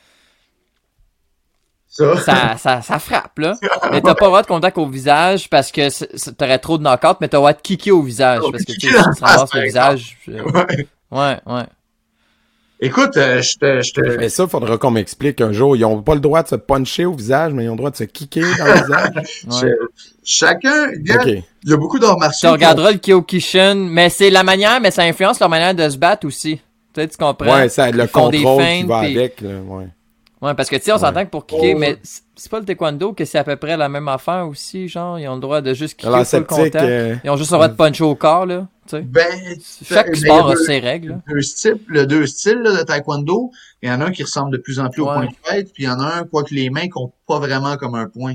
[1.90, 2.16] ça.
[2.22, 3.56] ça, ça, ça frappe, là.
[3.92, 7.18] Mais t'as pas le droit de contact au visage parce que t'aurais trop de knock-out,
[7.20, 8.40] mais t'as le droit de kicker au visage.
[8.44, 10.18] Oh, Parce que tu sais, si tu ramasses le visage.
[10.30, 10.88] euh, Ouais.
[11.12, 11.64] Ouais, ouais.
[12.84, 15.76] Écoute, euh, je te, je te, Mais ça, faudra qu'on m'explique un jour.
[15.76, 17.92] Ils ont pas le droit de se puncher au visage, mais ils ont le droit
[17.92, 19.12] de se kicker dans le visage.
[19.16, 19.70] ouais.
[19.70, 19.88] je-
[20.24, 22.50] chacun, il y a beaucoup d'arts martiaux.
[22.50, 25.98] Tu regarderas le Kyokushin, mais c'est la manière, mais ça influence leur manière de se
[25.98, 26.60] battre aussi.
[26.94, 27.54] Tu sais, tu comprends?
[27.54, 29.88] Ouais, ça, le Ils contrôle qui va puis- avec, là, ouais.
[30.42, 31.78] Ouais, parce que tu sais, on s'entend que pour kicker, Oh.
[31.80, 31.98] mais
[32.36, 35.28] c'est pas le taekwondo que c'est à peu près la même affaire aussi, genre, ils
[35.28, 36.76] ont le droit de juste kicker Alors, sceptique, contact.
[36.78, 39.02] euh, Ils ont juste le droit de puncher au corps, là, tu sais.
[39.04, 39.28] Ben,
[39.86, 41.16] Chaque mais sport y a deux- ses règles, là.
[41.28, 43.52] deux styles, le deux styles là, de taekwondo.
[43.84, 45.72] Il y en a un qui ressemble de plus en plus au point de fête,
[45.74, 48.34] puis il y en a un, quoique les mains comptent pas vraiment comme un point.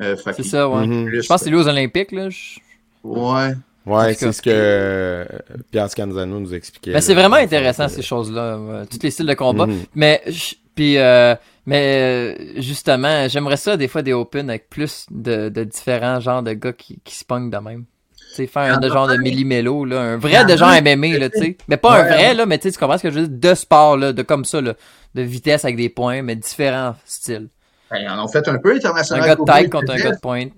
[0.00, 0.86] Euh, fait C'est ça, ouais.
[0.86, 1.10] mhm.
[1.20, 2.28] Je pense que c'est lui aux Olympiques, là.
[2.30, 2.60] je-
[3.02, 3.54] Ouais.
[3.86, 5.24] Ouais, c'est ce que euh,
[5.70, 6.92] Pierre Scanzano nous expliquait.
[6.92, 8.58] Ben, c'est vraiment le intéressant, fond, ces choses-là.
[8.58, 8.86] ouais.
[8.86, 9.66] Tous les styles de combat.
[9.66, 9.84] Mhm.
[9.94, 11.34] Mais, je- puis, euh,
[11.64, 16.42] mais euh, justement, j'aimerais ça des fois des open avec plus de, de différents genres
[16.42, 17.86] de gars qui, qui se pognent de même.
[18.30, 21.18] Tu sais, faire un de genre de millimélo, là, un vrai de genre un MMA,
[21.18, 21.56] là, tu sais.
[21.68, 23.50] Mais pas un vrai, là, mais tu sais, tu comprends ce que je veux dire,
[23.50, 24.74] de sport, là, de comme ça, là,
[25.14, 27.48] de vitesse avec des points, mais différents styles.
[27.90, 29.26] Ben, ils en ont fait un peu Un international.
[29.26, 30.52] gars de taille il contre un gars de pointe.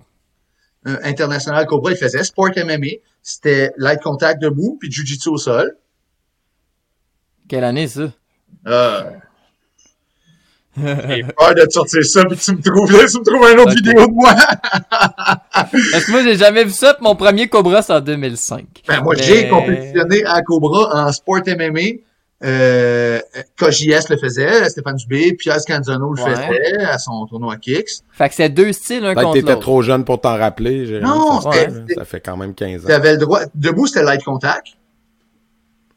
[0.87, 2.87] euh, international Cobra, il faisait sport MMA.
[3.23, 5.77] C'était light contact debout, puis jiu-jitsu au sol.
[7.47, 8.11] Quelle année, ça?
[8.67, 9.03] Euh,
[11.09, 13.59] J'ai peur de te sortir ça, puis tu me trouves là, tu me trouves une
[13.59, 14.33] autre vidéo de moi.
[15.53, 18.65] Parce que moi, j'ai jamais vu ça, puis mon premier Cobra, c'est en 2005.
[18.87, 21.99] Ben, moi, Mais- j'ai compétitionné à Cobra en sport MMA.
[22.41, 23.19] Euh,
[23.57, 26.35] KJS le faisait, Stéphane Dubé, Pierre Scanzano le Ouais.
[26.35, 27.89] faisait à son tournoi Kicks.
[28.13, 29.61] Fait que c'est deux styles, un que contre t'étais l'autre.
[29.61, 31.01] trop jeune pour t'en rappeler.
[31.01, 31.67] Non, ça, là.
[31.95, 32.95] ça fait quand même 15 Tu ans.
[32.95, 33.41] avais le droit.
[33.55, 34.67] Debout, c'était light contact.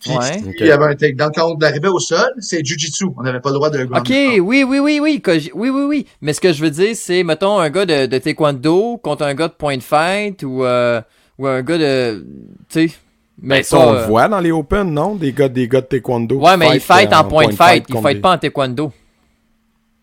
[0.03, 0.43] Puis, Ouais.
[0.49, 0.61] Ok.
[0.61, 3.07] y avait un takedown quand on arrivait au sol, c'est Jiu-Jitsu.
[3.17, 6.07] On n'avait pas le droit de ground Ok, oui, oui, oui, oui, oui, oui, oui.
[6.21, 9.35] Mais ce que je veux dire, c'est, mettons, un gars de, de taekwondo contre un
[9.35, 11.01] gars de point fight ou, euh,
[11.39, 12.27] ou un gars de,
[12.69, 12.95] tu sais,
[13.41, 15.15] mais Ben, ça, on le euh, voit dans les Open, non?
[15.15, 16.37] Des gars, des gars de taekwondo.
[16.37, 18.39] Ouais, mais ils fight, fight euh, en point de fight, ils fight des- pas en
[18.39, 18.93] taekwondo.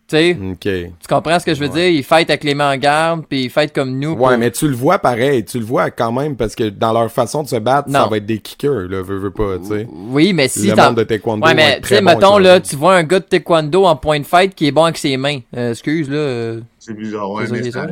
[0.09, 0.59] Tu sais, OK.
[0.63, 1.91] tu comprends ce que je veux Ouais.
[1.91, 1.99] dire?
[1.99, 4.13] Ils fight avec les mains en garde, puis ils fight comme nous.
[4.13, 6.93] Ouais, pour- mais tu le vois pareil, tu le vois quand même, parce que dans
[6.93, 8.07] leur façon de se battre, ça Non.
[8.07, 9.87] va être des kickers, là, veux, veux pas, tu sais.
[9.91, 12.75] Oui, mais si le monde de taekwondo Ouais, mais tu sais, bon mettons, là, tu
[12.75, 15.39] vois un gars de taekwondo en point de fight qui est bon avec ses mains.
[15.55, 16.15] Euh, excuse, là.
[16.17, 17.87] euh, C'est bizarre, ouais, C'est ça mais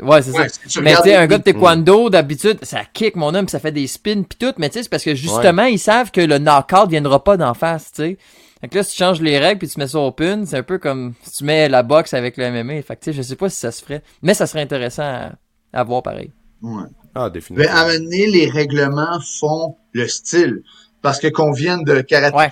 [0.00, 0.04] ça.
[0.06, 0.54] Ouais, c'est Ouais, ça.
[0.62, 3.58] si tu Mais tu sais, un gars de taekwondo, d'habitude, ça kick mon homme, ça
[3.58, 6.20] fait des spins pis tout, mais tu sais, c'est parce que justement, ils savent que
[6.20, 8.18] le knockout viendra pas d'en face, tu sais.
[8.62, 10.62] Fait que là, si tu changes les règles puis tu mets ça open, c'est un
[10.62, 12.80] peu comme si tu mets la boxe avec le MMA.
[12.82, 15.02] Fait que tu sais, je sais pas si ça se ferait, mais ça serait intéressant
[15.02, 15.32] à,
[15.74, 16.30] à voir pareil.
[16.62, 16.84] Ouais.
[17.14, 17.76] Ah, Ben, définitivement.
[17.76, 20.62] amener les règlements font le style.
[21.02, 22.50] Parce que qu'on vienne de karaté Ouais.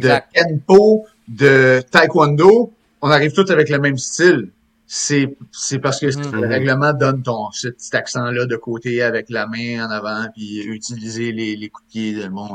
[0.00, 0.08] De.
[0.32, 4.50] Kenpo, de Taekwondo, on arrive tous avec le même style.
[4.86, 6.40] C'est, c'est parce que Mhm.
[6.40, 10.58] le règlement donne ton, ce petit accent-là de côté avec la main en avant, puis
[10.64, 12.48] utiliser les, les coups de pied de bon,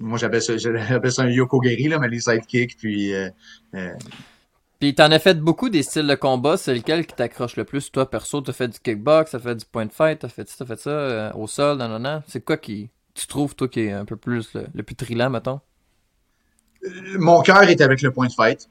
[0.00, 3.28] moi j'appelle ça, j'appelle ça un yokogeri, là, mais les sidekicks, puis euh,
[3.74, 3.92] euh,
[4.78, 7.90] Puis t'en as fait beaucoup des styles de combat, c'est lequel qui t'accroche le plus?
[7.90, 10.56] Toi, perso, t'as fait du kickbox, t'as fait du point de fight, t'as fait ça,
[10.58, 12.22] t'as fait ça, euh, au sol, non, non, non.
[12.28, 15.30] C'est quoi qui, tu trouves, toi, qui est un peu plus, le, le plus trillant,
[15.30, 15.60] mettons?
[17.18, 18.68] mon cœur est avec le point de fight.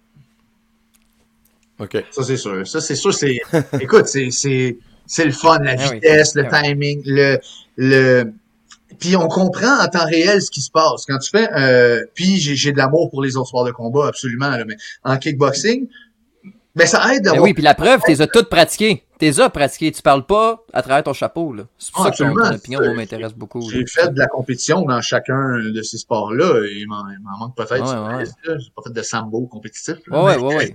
[1.79, 1.97] OK.
[2.11, 2.65] Ça, c'est sûr.
[2.67, 3.13] Ça, c'est sûr.
[3.13, 3.39] C'est,
[3.79, 5.95] écoute, c'est, c'est, c'est le fun, la Ah oui.
[5.95, 7.39] vitesse, le Ah timing, le,
[7.77, 8.31] le,
[8.99, 11.05] puis on comprend en temps réel ce qui se passe.
[11.07, 14.49] Quand tu fais, euh, puis j'ai, de l'amour pour les autres sports de combat, absolument,
[14.49, 15.87] là, mais en kickboxing,
[16.75, 19.03] ben, ça aide Ben d'avoir oui, puis la preuve, t'es as toutes pratiquées.
[19.17, 19.93] T'es as pratiquées.
[19.93, 21.63] Tu parles pas à travers ton chapeau, là.
[21.77, 23.61] C'est pour Ah, ça que ton, opinion, moi, m'intéresse beaucoup.
[23.61, 23.67] là.
[23.71, 26.65] J'ai fait de la compétition dans chacun de ces sports-là.
[26.69, 28.17] Il m'en, il m'en manque peut-être.
[28.17, 28.25] Ouais.
[28.43, 29.95] J'ai pas fait de sambo compétitif.
[30.07, 30.73] là, Ouais, ouais, mais, ouais, ouais.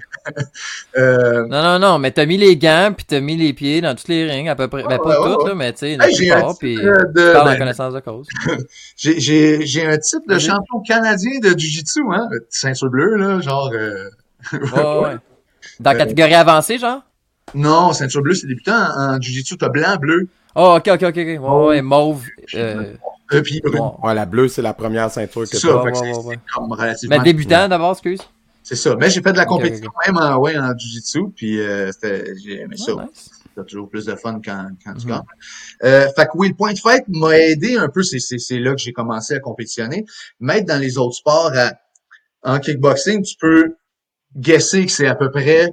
[0.97, 3.95] euh, Non, non, non, mais t'as mis les gants, puis t'as mis les pieds dans
[3.95, 4.85] tous les rings, à peu près.
[4.85, 7.33] Ben, pas toutes, là, mais tu sais, hey, j'ai un plupart, titre puis de, tu
[7.35, 8.27] parles en ben, connaissance de cause.
[8.97, 12.27] j'ai, j'ai, j'ai un titre de champion canadien de Jiu-Jitsu, hein.
[12.49, 14.09] Ceinture bleue, là, genre, euh,
[15.03, 15.17] ouais.
[15.81, 17.03] Dans Euh, catégorie avancée, genre?
[17.55, 18.77] Non, ceinture bleue, c'est débutant.
[18.77, 20.29] En, en jiu-jitsu, t'as blanc, bleu.
[20.55, 21.17] Oh, ok, ok, ok, ok.
[21.17, 22.25] Ouais, ouais, mauve.
[22.55, 22.95] Euh,
[23.33, 23.81] Euh, puis brune.
[24.03, 27.17] Ouais, la bleue, c'est la première ceinture que ça, Ouais, c'est- comme relativement.
[27.19, 28.21] Mais débutant d'abord, excuse.
[28.65, 28.95] C'est ça.
[28.97, 32.61] Mais j'ai fait de la compétition même en, ouais, en jiu-jitsu, puis euh, c'était, j'ai
[32.61, 32.93] aimé ça.
[32.93, 33.31] Nice.
[33.57, 35.13] T'as toujours plus de fun quand, quand tu Mhm.
[35.13, 35.23] gagnes.
[35.85, 38.59] Euh, fait que oui, le point de fête m'a aidé un peu, c'est, c'est, c'est
[38.59, 40.05] là que j'ai commencé à compétitionner.
[40.41, 41.73] Mettre dans les autres sports, à-
[42.43, 43.77] en kickboxing, tu peux
[44.37, 45.71] guesser que c'est à peu près,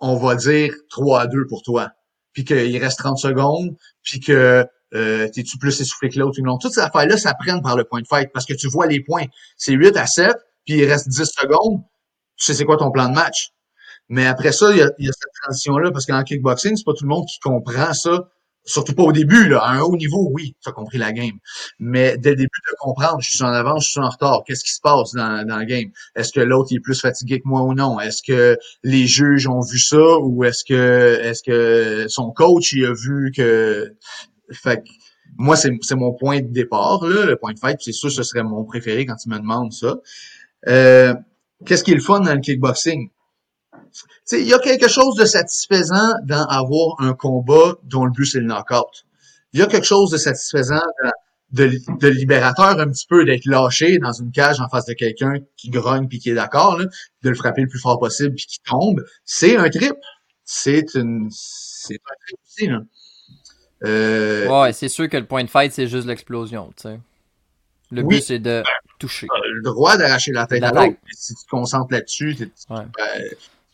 [0.00, 1.90] on va dire, 3 à 2 pour toi.
[2.32, 6.38] Puis qu'il reste 30 secondes, puis que euh, t'es-tu plus essoufflé que l'autre.
[6.60, 9.02] Toutes ces affaires-là, ça prenne par le point de fête, parce que tu vois les
[9.02, 9.24] points.
[9.56, 10.34] C'est 8 à 7,
[10.64, 11.82] puis il reste 10 secondes.
[12.36, 13.50] Tu sais c'est quoi ton plan de match.
[14.08, 16.84] Mais après ça, il y a, il y a cette transition-là, parce qu'en kickboxing, c'est
[16.84, 18.30] pas tout le monde qui comprend ça.
[18.68, 19.60] Surtout pas au début, là.
[19.60, 21.38] À un haut niveau, oui, tu as compris la game.
[21.78, 24.42] Mais dès le début, de comprendre, je suis en avance, je suis en retard.
[24.46, 25.90] Qu'est-ce qui se passe dans, la game?
[26.14, 27.98] Est-ce que l'autre est plus fatigué que moi ou non?
[27.98, 30.18] Est-ce que les juges ont vu ça?
[30.18, 33.94] Ou est-ce que est-ce que son coach il a vu que
[34.52, 34.88] fait que
[35.38, 38.22] moi c'est c'est mon point de départ là, le point de fête, c'est sûr ce
[38.22, 39.96] serait mon préféré quand tu me demandes ça.
[40.68, 41.14] Euh,
[41.64, 43.08] qu'est-ce qui est le fun dans le kickboxing?
[43.92, 48.10] Tu sais, il y a quelque chose de satisfaisant dans avoir un combat dont le
[48.10, 49.04] but c'est le knockout.
[49.52, 50.82] Il y a quelque chose de satisfaisant
[51.52, 55.34] de, de libérateur un petit peu d'être lâché dans une cage en face de quelqu'un
[55.56, 56.88] qui grogne puis qui est d'accord, de
[57.28, 59.02] le frapper le plus fort possible puis qui tombe.
[59.24, 59.94] C'est un trip.
[60.44, 62.80] C'est une, c'est un trip aussi, là.
[63.84, 67.00] Euh, Ouais, c'est sûr que le point de fight, c'est juste l'explosion, tu sais.
[67.90, 68.16] Le Oui.
[68.16, 68.62] but, c'est de
[68.98, 69.26] toucher.
[69.28, 70.98] t'as le droit d'arracher la tête à l'autre.
[71.12, 72.36] Si tu te concentres là-dessus,
[72.68, 72.82] Ouais.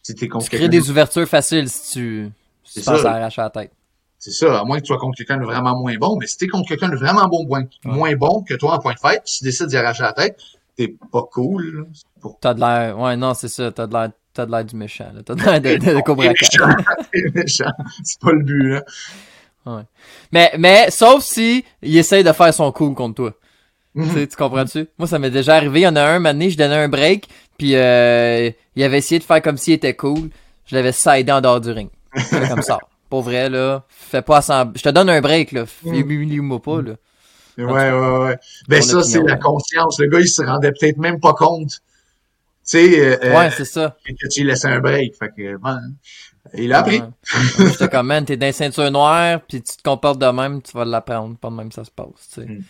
[0.04, 2.30] Si t'es contre Tu crées des ouvertures faciles si tu,
[2.62, 3.10] si tu C'est penses ça.
[3.12, 3.72] à arracher la tête.
[4.20, 6.16] C'est ça, à moins que tu sois contre quelqu'un de vraiment moins bon.
[6.20, 8.94] Mais si t'es contre quelqu'un de vraiment bon, moins, moins bon que toi en point
[8.94, 10.38] de fête, tu décides d'y arracher la tête,
[10.76, 11.88] t'es pas cool.
[12.20, 14.76] pour- T'as de l'air, ouais, non, c'est ça, t'as de l'air, t'as de l'air du
[14.76, 15.10] méchant.
[15.26, 16.46] T'as de l'air de, de, de Cobra Kai.
[16.46, 16.58] C'est
[17.34, 17.70] méchant.
[18.02, 18.70] C'est pas le but,
[19.66, 19.84] là.
[20.32, 23.32] Mais, mais, sauf si il essaye de faire son cool contre toi.
[23.94, 24.08] Mhm.
[24.08, 24.88] Tu sais, tu comprends-tu?
[24.98, 25.80] Moi, ça m'est déjà arrivé.
[25.80, 27.28] Il y en a un, donné, je donnais un break,
[27.58, 30.30] puis euh, il avait essayé de faire comme s'il était cool.
[30.66, 31.90] Je l'avais sidé en dehors du ring.
[32.30, 32.78] Comme ça.
[33.10, 34.72] Pour vrai, là, fais pas semblant.
[34.76, 35.64] Je te donne un break, là.
[35.84, 35.94] Mhm.
[35.94, 36.92] Humilie-moi pas, là.
[37.56, 38.36] Ouais, ouais, ouais.
[38.66, 40.00] Ben ça, c'est la conscience.
[40.00, 41.70] Le gars, il se rendait peut-être même pas compte.
[41.70, 41.78] Tu
[42.64, 43.96] sais, euh, Ouais, euh, c'est ça.
[44.04, 45.14] que tu lui laissais un break.
[45.16, 45.80] Fait que, ouais,
[46.54, 47.00] il a appris.
[47.00, 47.68] Ouais.
[47.70, 50.84] J'étais comme, man, t'es dans ceinture noire, puis tu te comportes de même, tu vas
[50.84, 51.36] l'apprendre.
[51.36, 52.46] Pas de même ça se passe, tu sais.
[52.46, 52.62] Mm.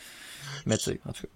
[0.66, 1.28] Mais tu sais, en tout cas.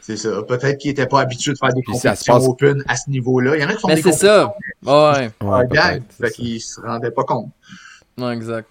[0.00, 0.42] C'est ça.
[0.42, 3.56] Peut-être qu'il était pas habitué de faire des Puis compétitions passe- open à ce niveau-là.
[3.56, 4.46] Il y en a qui font Mais des c'est ça.
[4.46, 6.02] Ouais, compétitions Ouais, gag.
[6.18, 6.30] Fait ça.
[6.30, 7.50] qu'il se rendait pas compte.
[8.16, 8.68] non, exact.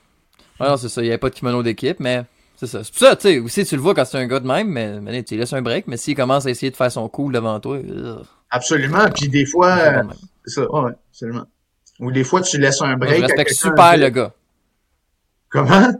[0.59, 1.01] Ouais, non, c'est ça.
[1.01, 2.23] Il n'y avait pas de kimono d'équipe, mais
[2.55, 2.83] c'est ça.
[2.83, 4.67] C'est pour ça, tu sais, aussi, tu le vois quand c'est un gars de même,
[4.69, 7.33] mais, mais tu laisses un break, mais s'il commence à essayer de faire son cool
[7.33, 7.77] devant toi,
[8.49, 9.07] Absolument.
[9.13, 10.03] Puis des fois, euh,
[10.45, 10.71] c'est ça.
[10.71, 11.45] Ouais, absolument.
[11.99, 13.17] Ou des fois, tu laisses un Moi, break.
[13.17, 14.31] je respecte super le gars.
[15.49, 15.91] Comment?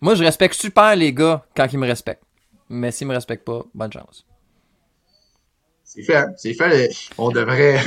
[0.00, 2.22] Moi, je respecte super les gars quand ils me respectent.
[2.68, 4.24] Mais s'ils me respectent pas, bonne chance.
[5.84, 6.90] C'est fait, c'est fait.
[7.16, 7.78] On devrait.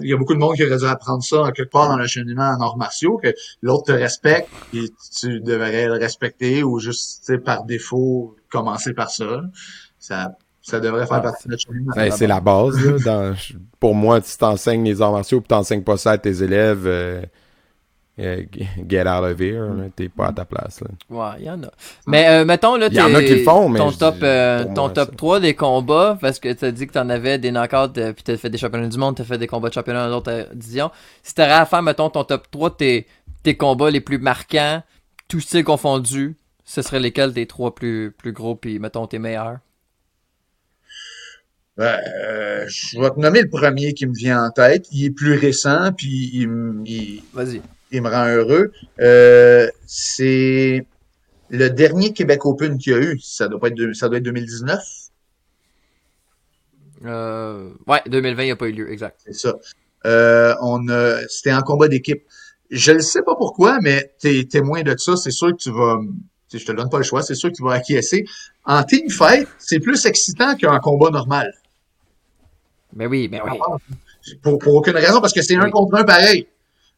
[0.00, 1.96] Il y a beaucoup de monde qui aurait dû apprendre ça en quelque part dans
[1.96, 4.84] le cheminement en arts martiaux, que l'autre te respecte et
[5.20, 9.42] tu devrais le respecter ou juste, tu sais, par défaut, commencer par ça.
[9.98, 11.92] Ça, ça devrait faire Ah, partie de notre cheminement.
[11.96, 12.82] Ben, c'est la base.
[12.82, 13.34] Là, dans-
[13.80, 17.20] pour moi, si t'enseignes les arts martiaux et t'enseignes pas ça à tes élèves, euh,
[18.20, 18.42] euh,
[18.88, 19.66] get out of here.
[19.96, 20.80] T'es pas à ta place.
[20.80, 20.88] Là.
[21.08, 21.70] Ouais, il y en a.
[22.06, 24.20] Mais euh, mettons, là, Il y en a qui le font, mais ton top, dis-
[24.24, 25.16] euh, ton moi, top ça.
[25.16, 28.36] 3 des combats, parce que t'as dit que t'en avais des knockouts, euh, puis t'as
[28.36, 30.90] fait des championnats du monde, t'as fait des combats de championnat dans d'autres divisions.
[31.22, 33.06] Si t'aurais à faire, mettons, ton top 3 de tes,
[33.42, 34.82] tes combats les plus marquants,
[35.28, 39.58] tous styles confondus, ce serait lesquels tes trois plus, plus gros, puis mettons tes meilleurs?
[41.76, 44.86] Ben, euh, je vais te nommer le premier qui me vient en tête.
[44.92, 47.62] Il est plus récent, puis il, Vas-y.
[47.92, 48.72] Il me rend heureux.
[49.00, 50.86] Euh, c'est
[51.50, 53.18] le dernier Québec Open qu'il y a eu.
[53.20, 54.80] Ça doit pas être, ça doit être 2019.
[57.06, 59.20] Euh, ouais, 2020, il n'y a pas eu lieu, exact.
[59.24, 59.54] C'est ça.
[60.06, 62.22] Euh, on a, c'était en combat d'équipe.
[62.70, 65.98] Je ne sais pas pourquoi, mais t'es témoin de ça, c'est sûr que tu vas,
[66.48, 68.24] tu je te donne pas le choix, c'est sûr que tu vas acquiescer.
[68.64, 71.52] En team fight, c'est plus excitant qu'un combat normal.
[72.92, 73.58] Ben oui, ben oui.
[74.42, 76.46] Pour, pour aucune raison, parce que c'est un contre un pareil.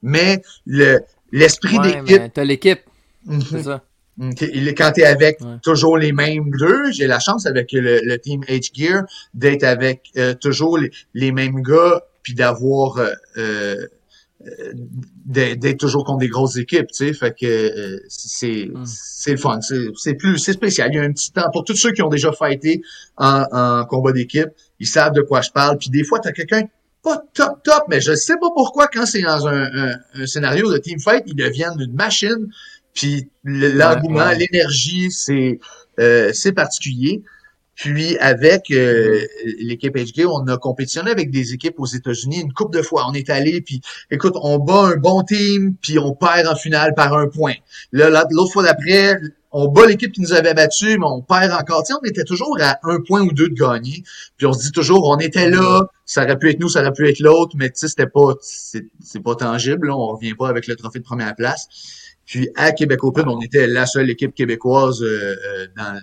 [0.02, 2.80] Mais le, l'esprit Ouais, d'équipe, t'as l'équipe,
[3.26, 3.40] Mhm.
[3.42, 3.82] c'est ça.
[4.18, 5.56] Quand tu es avec Ouais.
[5.62, 10.34] toujours les mêmes deux, j'ai la chance avec le, le team H-Gear d'être avec euh,
[10.34, 13.86] toujours les, les mêmes gars, puis d'avoir euh, euh,
[15.24, 18.84] d'être toujours contre des grosses équipes, tu sais, fait que euh, c'est Mm.
[18.86, 20.90] c'est le fun, c'est c'est plus c'est spécial.
[20.92, 22.82] Il y a un petit temps pour tous ceux qui ont déjà fighté
[23.16, 24.48] en, en combat d'équipe,
[24.80, 25.78] ils savent de quoi je parle.
[25.78, 26.62] Puis des fois, t'as quelqu'un
[27.02, 30.72] pas top top, mais je sais pas pourquoi quand c'est dans un, un, un scénario
[30.72, 32.48] de team fight, ils deviennent une machine
[32.94, 35.58] Puis l'engouement, l'énergie, c'est
[35.98, 37.22] euh, c'est particulier.
[37.74, 39.20] Puis avec euh,
[39.60, 43.06] l'équipe HG, on a compétitionné avec des équipes aux États-Unis une couple de fois.
[43.08, 43.80] On est allé, puis
[44.10, 47.54] écoute, on bat un bon team, puis on perd en finale par un point.
[47.92, 49.18] Là, l'autre fois d'après,
[49.52, 51.84] on bat l'équipe qui nous avait battu, mais on perd encore.
[51.84, 54.02] Tu on était toujours à un point ou deux de gagner.
[54.36, 56.92] Puis on se dit toujours, on était là, ça aurait pu être nous, ça aurait
[56.92, 59.88] pu être l'autre, mais tu sais, c'était pas, c'est pas tangible.
[59.88, 61.66] Là, on revient pas avec le trophée de première place.
[62.24, 66.00] Puis à Québec Open, on était la seule équipe québécoise euh, euh, dans,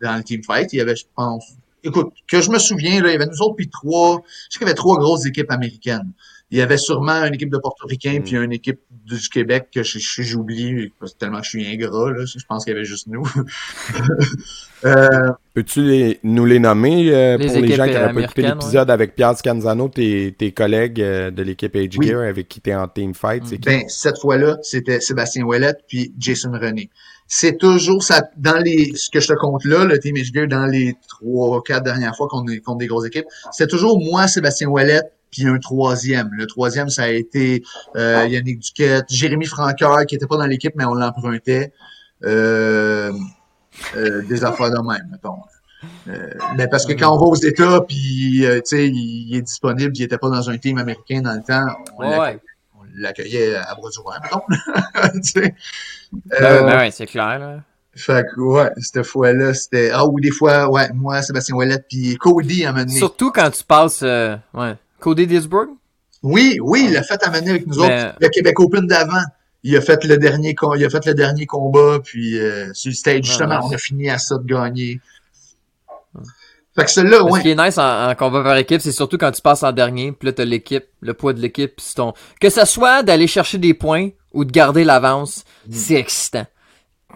[0.00, 0.72] dans le team fight.
[0.72, 1.44] Il y avait, je pense,
[1.84, 4.58] écoute, que je me souviens, là, il y avait nous autres puis trois, je sais
[4.58, 6.12] qu'il y avait trois grosses équipes américaines.
[6.52, 8.22] Il y avait sûrement une équipe de Portoricains mm.
[8.24, 12.24] puis une équipe du Québec que j'ai oublié tellement que je suis ingrat, là.
[12.24, 13.24] Je pense qu'il y avait juste nous.
[14.84, 19.14] euh, Peux-tu nous les nommer euh, pour les gens qui n'ont pas écouté l'épisode avec
[19.14, 22.88] Pierre Scanzano, tes, tes collègues euh, de l'équipe Age Gear avec qui tu es en
[22.88, 23.44] team fight?
[23.64, 26.90] Ben, cette fois-là, c'était Sébastien Ouellette puis Jason René
[27.32, 30.66] c'est toujours ça dans les ce que je te compte là, le Team Gear dans
[30.66, 34.68] les trois, quatre dernières fois qu'on est contre des grosses équipes, c'est toujours moi, Sébastien
[34.68, 36.28] Ouellet, puis un troisième.
[36.32, 37.62] Le troisième, ça a été
[37.96, 41.72] euh, Yannick Duquette, Jérémy Franqueur, qui était pas dans l'équipe, mais on l'empruntait.
[42.24, 43.12] Euh,
[43.96, 45.36] euh, des affaires de même, mettons.
[46.08, 49.92] Euh, mais parce que quand on va aux États, puis tu sais, il, est disponible,
[49.94, 51.66] il était pas dans un team américain dans le temps,
[51.96, 52.10] on
[52.94, 53.90] l'accueillait à bras
[54.22, 54.42] mettons.
[56.12, 57.60] Ben, euh, ben, ouais, c'est clair, là.
[57.94, 59.90] Fait que, ouais, cette fois-là, c'était...
[59.92, 62.96] Ah, ou des fois, ouais, moi, Sébastien Ouellet, puis Cody à mener.
[62.96, 65.68] Surtout quand tu passes, euh, ouais, Cody Disburg?
[66.22, 68.14] Oui, oui, il a fait à mener avec nous autres.
[68.20, 69.22] Le Québec Open d'avant.
[69.62, 72.94] Il a fait le dernier, il a fait le dernier combat, puis euh, sur le
[72.94, 75.00] stage, justement, on a fini à ça de gagner.
[76.74, 77.40] Fait que celle-là, ouais.
[77.40, 80.12] Ce qui est nice en, combat par équipe, c'est surtout quand tu passes en dernier,
[80.12, 82.12] puis là, t'as l'équipe, le poids de l'équipe, pis ton...
[82.40, 85.72] Que ça soit d'aller chercher des points ou de garder l'avance, mm.
[85.72, 86.46] c'est excitant.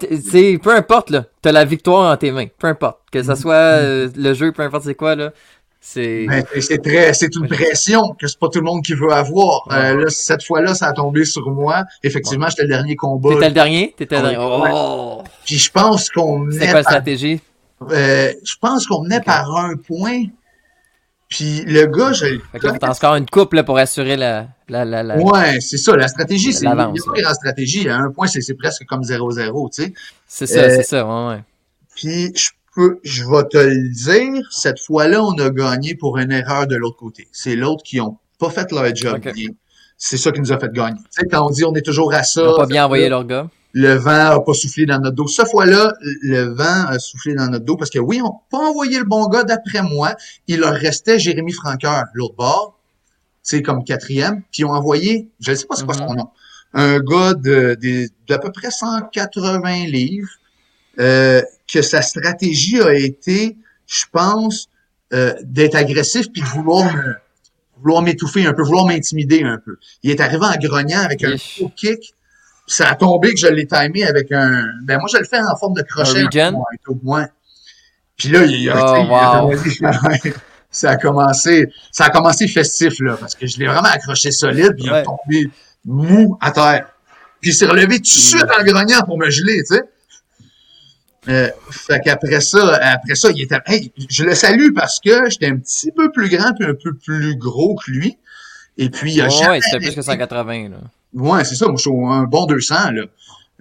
[0.01, 3.37] C'est peu importe là, t'as la victoire en tes mains, peu importe que ça mm.
[3.37, 5.33] soit euh, le jeu, peu importe c'est quoi là,
[5.81, 9.13] c'est ben, c'est très c'est une pression que c'est pas tout le monde qui veut
[9.13, 9.69] avoir.
[9.71, 11.85] Euh, là, cette fois-là, ça a tombé sur moi.
[12.03, 13.35] Effectivement, j'étais le dernier combat.
[13.35, 14.39] T'étais le dernier, t'étais le dernier.
[14.41, 15.23] Oh!
[15.45, 16.59] Puis je pense qu'on menait.
[16.59, 17.41] C'est quoi la stratégie?
[17.83, 20.25] Euh, Je pense qu'on menait par un point.
[21.29, 22.39] Puis le gars, je.
[22.59, 24.49] T'as encore une coupe là, pour assurer la.
[24.69, 25.17] la, la, la...
[25.19, 25.97] Ouais, c'est ça.
[25.97, 26.67] La stratégie, c'est.
[26.67, 27.89] Il y a stratégie.
[27.89, 29.93] À un point, c'est presque comme 0-0, tu sais.
[30.27, 31.43] C'est ça, c'est ça, ouais, ouais.
[31.97, 36.33] Puis je peux, je vais te le dire, cette fois-là, on a gagné pour une
[36.33, 37.29] erreur de l'autre côté.
[37.33, 39.51] C'est l'autre qui ont pas fait leur job bien.
[39.97, 40.99] C'est ça qui nous a fait gagner.
[40.99, 42.43] Tu sais, quand on dit on est toujours à ça.
[42.43, 45.27] Ils n'ont pas bien envoyé leur gars le vent a pas soufflé dans notre dos.
[45.27, 48.59] Cette fois-là, le vent a soufflé dans notre dos parce que oui, on n'a pas
[48.59, 50.15] envoyé le bon gars d'après moi.
[50.47, 52.79] Il leur restait Jérémy Franqueur, l'autre bord,
[53.43, 56.19] c'est comme quatrième, puis ils ont envoyé, je ne sais pas c'est quoi son mhm.
[56.19, 56.31] nom,
[56.73, 57.77] un gars de,
[58.29, 60.31] d'à peu près 180 livres,
[61.01, 63.57] euh, que sa stratégie a été,
[63.87, 64.69] je pense,
[65.13, 66.95] euh, d'être agressif puis de vouloir
[67.79, 69.79] vouloir m'étouffer un peu, vouloir m'intimider un peu.
[70.05, 72.15] Il est arrivé en grognant avec un faux kick
[72.67, 74.65] ça a tombé que je l'ai timé avec un.
[74.83, 76.41] Ben moi, je le fais en forme de crochet.
[76.41, 76.53] Un
[76.89, 77.29] au moins.
[78.17, 78.75] Puis là, il, a,
[79.45, 79.53] oh,
[80.71, 81.69] ça a commencé.
[81.91, 85.03] Ça a commencé festif, là, parce que je l'ai vraiment accroché solide, puis il a
[85.03, 85.51] tombé
[85.85, 86.89] mou à terre.
[87.41, 89.83] Puis il s'est relevé tout de suite en grognant pour me geler, tu sais.
[91.29, 93.59] Euh, fait qu'après ça, après ça, il était.
[93.67, 96.95] Hey, je le salue parce que j'étais un petit peu plus grand puis un peu
[96.95, 98.19] plus gros que lui.
[98.77, 100.77] Et puis, il a oh, Ouais, c'était plus que 180, là.
[101.15, 101.67] Ouais, c'est ça.
[101.67, 103.03] Moi, je suis un bon 200, là.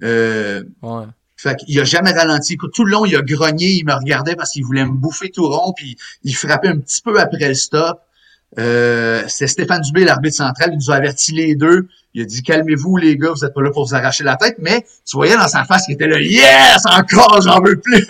[0.02, 1.06] Euh, ouais.
[1.38, 2.58] Fait qu'il a jamais ralenti.
[2.58, 5.47] Tout le long, il a grogné, il me regardait parce qu'il voulait me bouffer tout
[5.47, 7.99] rond, puis il frappait un petit peu après le stop.
[8.60, 11.88] Euh, c'est Stéphane Dubé, l'arbitre central, il nous a averti les deux.
[12.13, 14.58] Il a dit calmez-vous les gars, vous êtes pas là pour vous arracher la tête,
[14.60, 16.86] mais tu voyais dans sa face qu'il était là Yes!
[16.86, 18.06] Encore, j'en veux plus!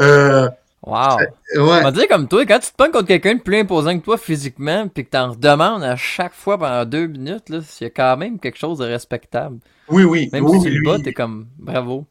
[0.00, 0.48] euh,
[0.82, 1.18] Wow.
[1.18, 1.28] Ouais.
[1.58, 4.04] On va dire comme toi, quand tu te pognes contre quelqu'un de plus imposant que
[4.04, 7.86] toi physiquement, puis que t'en redemandes à chaque fois pendant deux minutes, là, il y
[7.86, 9.58] a quand même quelque chose de respectable.
[9.88, 10.30] Oui, oui.
[10.32, 12.06] Même si tu le bats, t'es comme bravo.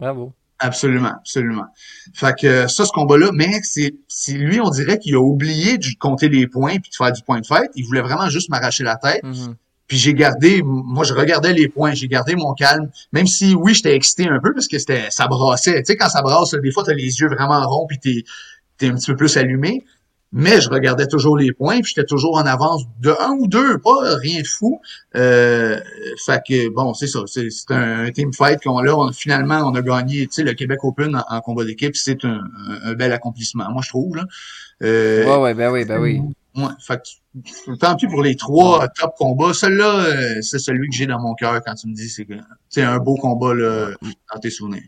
[0.00, 0.32] Bravo.
[0.58, 1.66] Absolument, absolument.
[2.12, 3.92] Fait que ça, ce combat-là, mais c'est,
[4.32, 7.40] lui, on dirait qu'il a oublié de compter les points puis de faire du point
[7.40, 7.70] de fête.
[7.76, 9.24] Il voulait vraiment juste m'arracher la tête.
[9.24, 9.54] Mm-hmm.
[9.90, 13.74] Puis j'ai gardé, moi je regardais les points, j'ai gardé mon calme, même si oui
[13.74, 15.82] j'étais excité un peu parce que c'était ça brassait.
[15.82, 18.22] Tu sais quand ça brasse, des fois t'as les yeux vraiment ronds puis t'es
[18.86, 19.84] es un petit peu plus allumé.
[20.32, 23.78] Mais je regardais toujours les points, puis j'étais toujours en avance de un ou deux,
[23.78, 24.80] pas rien de fou.
[25.16, 25.80] Euh,
[26.24, 29.82] fait que bon, c'est ça, c'est un, team fight qu'on là, on, finalement on a
[29.82, 32.42] gagné, tu sais, le Québec Open en, combat d'équipe, c'est un,
[32.84, 34.24] un, bel accomplissement, moi je trouve là.
[34.84, 36.22] Euh, ouais, ouais, ben oui, ben oui.
[36.56, 39.54] Ouais, fait que, tant pis pour les trois top combats.
[39.54, 42.34] Celui-là, euh, c'est celui que j'ai dans mon cœur quand tu me dis c'est que
[42.68, 43.90] c'est un beau combat là,
[44.32, 44.82] dans tes souvenirs.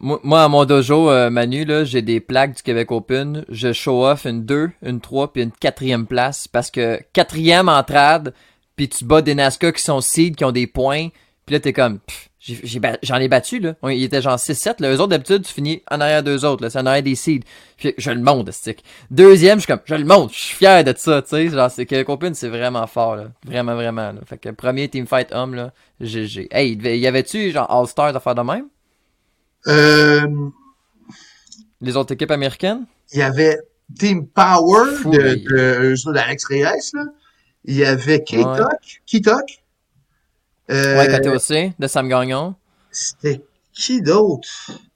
[0.00, 3.44] Moi, à mon dojo, euh, Manu, là, j'ai des plaques du Québec Open.
[3.48, 6.48] Je show off une 2, une 3, puis une quatrième place.
[6.48, 8.34] Parce que quatrième en trad,
[8.74, 11.08] puis tu bats des Nazca qui sont seed, qui ont des points.
[11.46, 12.30] Puis là, t'es comme, pff,
[13.02, 13.74] j'en ai, battu, là.
[13.84, 14.90] Ils étaient genre 6-7, là.
[14.92, 16.70] Eux autres, d'habitude, tu finis en arrière d'eux autres, là.
[16.70, 17.44] C'est en arrière des seeds.
[17.76, 18.82] Puis je le monte, stick.
[19.10, 20.32] Deuxième, je suis comme, je le monte.
[20.32, 21.48] Je suis fier de ça, tu sais.
[21.48, 23.24] Genre, c'est que Open, c'est vraiment fort, là.
[23.46, 24.20] Vraiment, vraiment, là.
[24.26, 26.48] Fait que premier teamfight homme, là, GG.
[26.50, 28.66] Hey, il y avait-tu, genre, All-Stars à faire de même?
[29.68, 30.26] Euh,
[31.80, 32.86] Les autres équipes américaines?
[33.12, 33.58] il y avait
[33.98, 36.64] Team Power Fou, de, mais- de, eux autres, d'Alex Reyes,
[36.94, 37.04] là.
[37.64, 38.70] Il y avait Kitok,
[39.06, 39.36] Ouais.
[40.72, 42.54] Euh, Ouais, KTOC, de Sam Gagnon.
[42.90, 43.42] C'était
[43.72, 44.48] qui d'autre?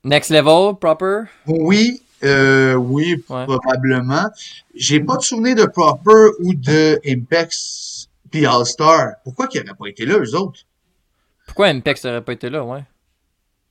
[0.05, 1.23] Next Level, Proper?
[1.47, 3.45] Oui, euh, oui, Ouais.
[3.45, 4.27] probablement.
[4.75, 9.13] J'ai pas de souvenir de Proper ou de Impex puis All-Star.
[9.25, 10.61] Pourquoi qu'ils n'auraient pas été là, eux autres?
[11.47, 12.85] Pourquoi Impex aurait pas été là, ouais?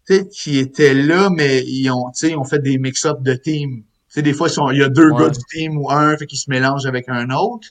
[0.07, 3.81] Peut-être qu'ils étaient là, mais ils ont, ils ont fait des mix-up de teams.
[3.81, 5.23] Tu sais, des fois, ils sont- il y a deux Ouais.
[5.23, 7.69] gars du team ou un, fait qu'ils se mélangent avec un autre.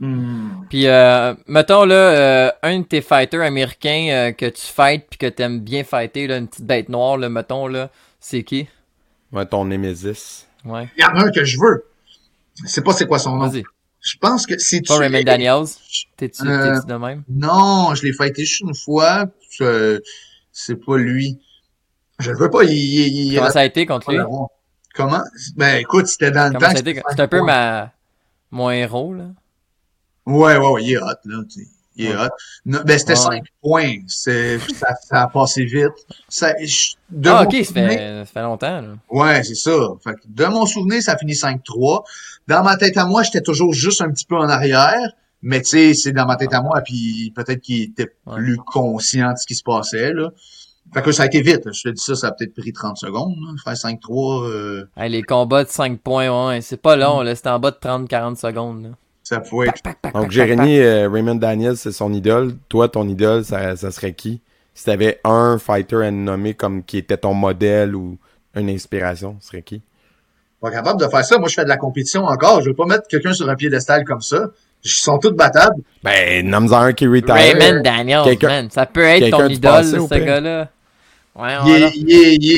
[0.00, 0.50] Hmm.
[0.70, 5.18] Puis, euh, mettons là, euh, un de tes fighters américains euh, que tu fightes puis
[5.18, 7.90] que t'aimes bien fighter, là, une petite bête noire, là, mettons là,
[8.20, 8.68] c'est qui?
[9.32, 10.46] Ouais, ton Nemesis.
[10.64, 10.88] Ouais.
[10.96, 11.84] Il y en a un que je veux.
[12.62, 13.48] Je sais pas c'est quoi son nom.
[13.48, 13.64] Vas-y.
[14.00, 15.66] Je pense que c'est Pas Raymond Daniels.
[16.16, 17.24] T'es-tu Euh, t'es-tu de même?
[17.28, 19.26] Non, je l'ai fighté juste une fois.
[20.52, 21.40] C'est pas lui.
[22.20, 22.62] Je le veux pas.
[22.64, 24.18] Il, il, il- Comment ça a été contre lui?
[24.94, 25.22] Comment?
[25.56, 26.70] Ben, écoute, c'était dans le temps.
[26.74, 27.92] c'était C'est un peu ma...
[28.50, 29.24] mon héros, là.
[30.28, 31.68] Ouais, ouais, ouais, il est hot, là, tu sais.
[31.96, 32.26] Il est Ouais.
[32.26, 32.28] hot.
[32.66, 33.16] Non, ben, c'était Ouais.
[33.16, 33.94] 5 points.
[34.06, 35.90] C'est, ça, ça a passé vite.
[36.28, 38.88] Ça, je- de Ah, ok, ça souvenir- fait, ça fait longtemps, là.
[39.10, 39.72] Ouais, c'est ça.
[40.04, 42.04] Fait que de mon souvenir, ça finit 5-3.
[42.46, 45.12] Dans ma tête à moi, j'étais toujours juste un petit peu en arrière.
[45.42, 49.32] Mais tu sais, c'est dans ma tête à moi, puis peut-être qu'il était plus conscient
[49.32, 50.30] de ce qui se passait, là.
[50.94, 51.64] Fait que ça a été vite.
[51.66, 51.72] là.
[51.72, 53.52] Je te dis ça, ça a peut-être pris 30 secondes, là.
[53.62, 57.34] Faire 5-3, euh, Hey, les combats de 5 points, ouais, c'est pas long, là.
[57.36, 58.88] C'était en bas de 30-40 secondes, là.
[59.28, 59.82] Ça pouvait être...
[60.14, 62.54] Donc, Jérémy, euh, Raymond Daniels, c'est son idole.
[62.68, 64.40] Toi, ton idole, ça, ça serait qui?
[64.72, 68.16] Si t'avais un fighter à nommer comme qui était ton modèle ou
[68.54, 69.82] une inspiration, ce serait qui?
[70.62, 71.38] Pas capable de faire ça.
[71.38, 72.62] Moi, je fais de la compétition encore.
[72.62, 74.46] Je veux pas mettre quelqu'un sur un piédestal comme ça.
[74.84, 75.82] Ils sont tous battables.
[76.02, 77.34] Ben, nomme-en un qui retire.
[77.34, 78.70] Raymond Daniels, quelqu'un- man.
[78.70, 80.68] Ça peut être ton idole, passé, ce gars-là.
[81.38, 81.90] Ouais, voilà.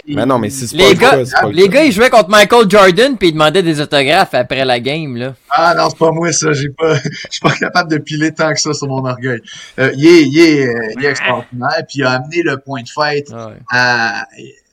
[0.09, 3.19] Mais non, mais c'est Les le gars, pas les gars, ils jouaient contre Michael Jordan
[3.19, 5.35] puis ils demandaient des autographes après la game, là.
[5.51, 6.53] Ah non, c'est pas moi ça.
[6.53, 9.43] J'ai pas, je suis pas capable de piler tant que ça sur mon orgueil.
[9.79, 11.85] Euh, euh, il est extraordinaire.
[11.87, 13.57] Puis il a amené le point de fête Ah ouais.
[13.71, 14.25] à,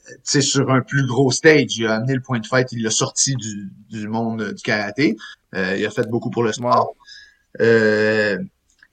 [0.08, 1.78] tu sais, sur un plus gros stage.
[1.78, 2.70] Il a amené le point de fête.
[2.72, 5.18] Il l'a sorti du, du monde du karaté.
[5.54, 6.96] Euh, il a fait beaucoup pour le sport.
[7.60, 8.46] Euh, tu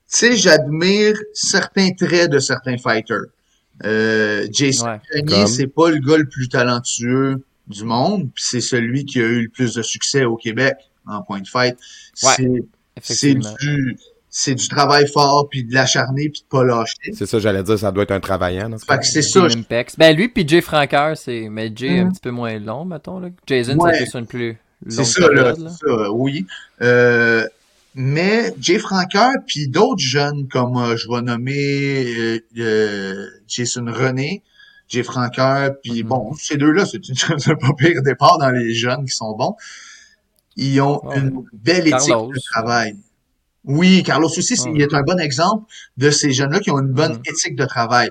[0.07, 3.27] sais, j'admire certains traits de certains fighters.
[3.85, 5.01] Euh, Jason Ouais.
[5.23, 5.47] Grenier, Comme?
[5.49, 9.43] c'est pas le gars le plus talentueux du monde, puis c'est celui qui a eu
[9.43, 10.75] le plus de succès au Québec
[11.07, 11.77] en point de fight.
[12.23, 12.49] Ouais, C'est
[13.03, 13.97] c'est du
[14.37, 17.13] c'est du travail fort puis de l'acharné puis de pas lâcher.
[17.13, 18.69] C'est ça, j'allais dire, ça doit être un travaillant.
[18.69, 19.45] Dans ce Fait que c'est ça.
[19.45, 19.97] Impex.
[19.97, 22.13] Ben lui puis Jay Francaire, c'est mais Jay un Mm.
[22.13, 23.29] petit peu moins long, mettons là.
[23.47, 23.97] Jason, Ouais.
[23.99, 24.57] ça sur une plus
[24.89, 25.71] C'est longue ça, là, période, là.
[25.71, 26.47] c'est ça, oui.
[26.83, 27.47] Euh,
[27.95, 34.43] mais Jay Francoeur, puis d'autres jeunes, comme euh, je vais nommer euh, euh, Jason René,
[34.89, 36.09] Jay Francoeur, puis Mhm.
[36.09, 39.35] bon, ces deux-là, c'est une c'est un pas pire départ dans les jeunes qui sont
[39.37, 39.55] bons.
[40.57, 41.19] Ils ont Ouais.
[41.19, 42.33] une belle éthique Carlos.
[42.33, 42.97] de travail.
[43.65, 45.65] Oui, Carlos aussi, il est un bon exemple
[45.97, 47.23] de ces jeunes-là qui ont une bonne Mhm.
[47.27, 48.11] éthique de travail.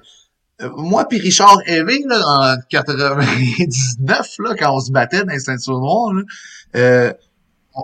[0.61, 5.39] Euh, moi puis Richard Hervé, là, en 99, là, quand on se battait dans les
[5.39, 6.21] ceintures noires, là,
[6.75, 7.13] euh,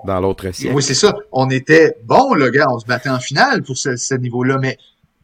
[0.05, 0.75] Dans l'autre siècle.
[0.75, 1.13] oui, c'est ça.
[1.31, 4.77] On était bon, le gars, on se battait en finale pour ce, ce niveau-là, mais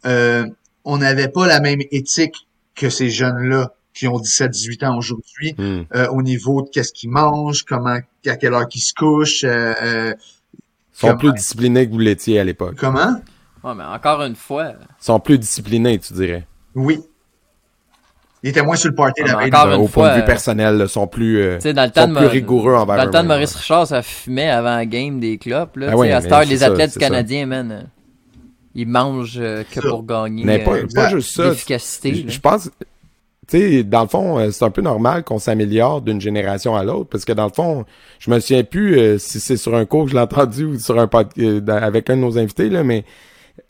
[0.05, 0.45] euh,
[0.84, 5.84] on n'avait pas la même éthique que ces jeunes-là qui ont 17-18 ans aujourd'hui Hmm.
[5.95, 9.74] euh, au niveau de qu'est-ce qu'ils mangent, comment, à quelle heure qu'ils se couchent, euh,
[9.82, 10.13] euh,
[10.53, 10.59] Ils
[10.99, 11.20] sont Comment?
[11.20, 12.76] plus disciplinés que vous l'étiez à l'époque.
[12.78, 13.22] comment?
[13.63, 16.45] Ouais, mais encore une fois, Ils sont plus disciplinés, tu dirais.
[16.76, 16.99] Oui.
[18.45, 19.75] Il était moins sur le party Ah, la veille.
[19.75, 22.13] une au point de vue personnel, là, sont plus, euh, dans le sont temps de
[22.15, 25.39] plus rigoureux envers dans le temps de Maurice Richard, ça fumait avant la game des
[25.39, 26.99] clubs là, Ah ouais, à cette heure les athlètes ça.
[26.99, 27.81] canadiens, man, euh,
[28.75, 29.89] ils mangent euh, que Ça.
[29.89, 31.45] pour gagner Mais pas, euh, pas juste ça.
[31.49, 32.25] l'efficacité.
[32.27, 32.69] Je pense,
[33.47, 37.09] tu sais, dans le fond, c'est un peu normal qu'on s'améliore d'une génération à l'autre,
[37.09, 37.83] parce que dans le fond,
[38.19, 40.79] je me souviens plus euh, si c'est sur un cours que je l'ai entendu ou
[40.79, 43.05] sur un pod- euh, dans- avec un de nos invités, là, mais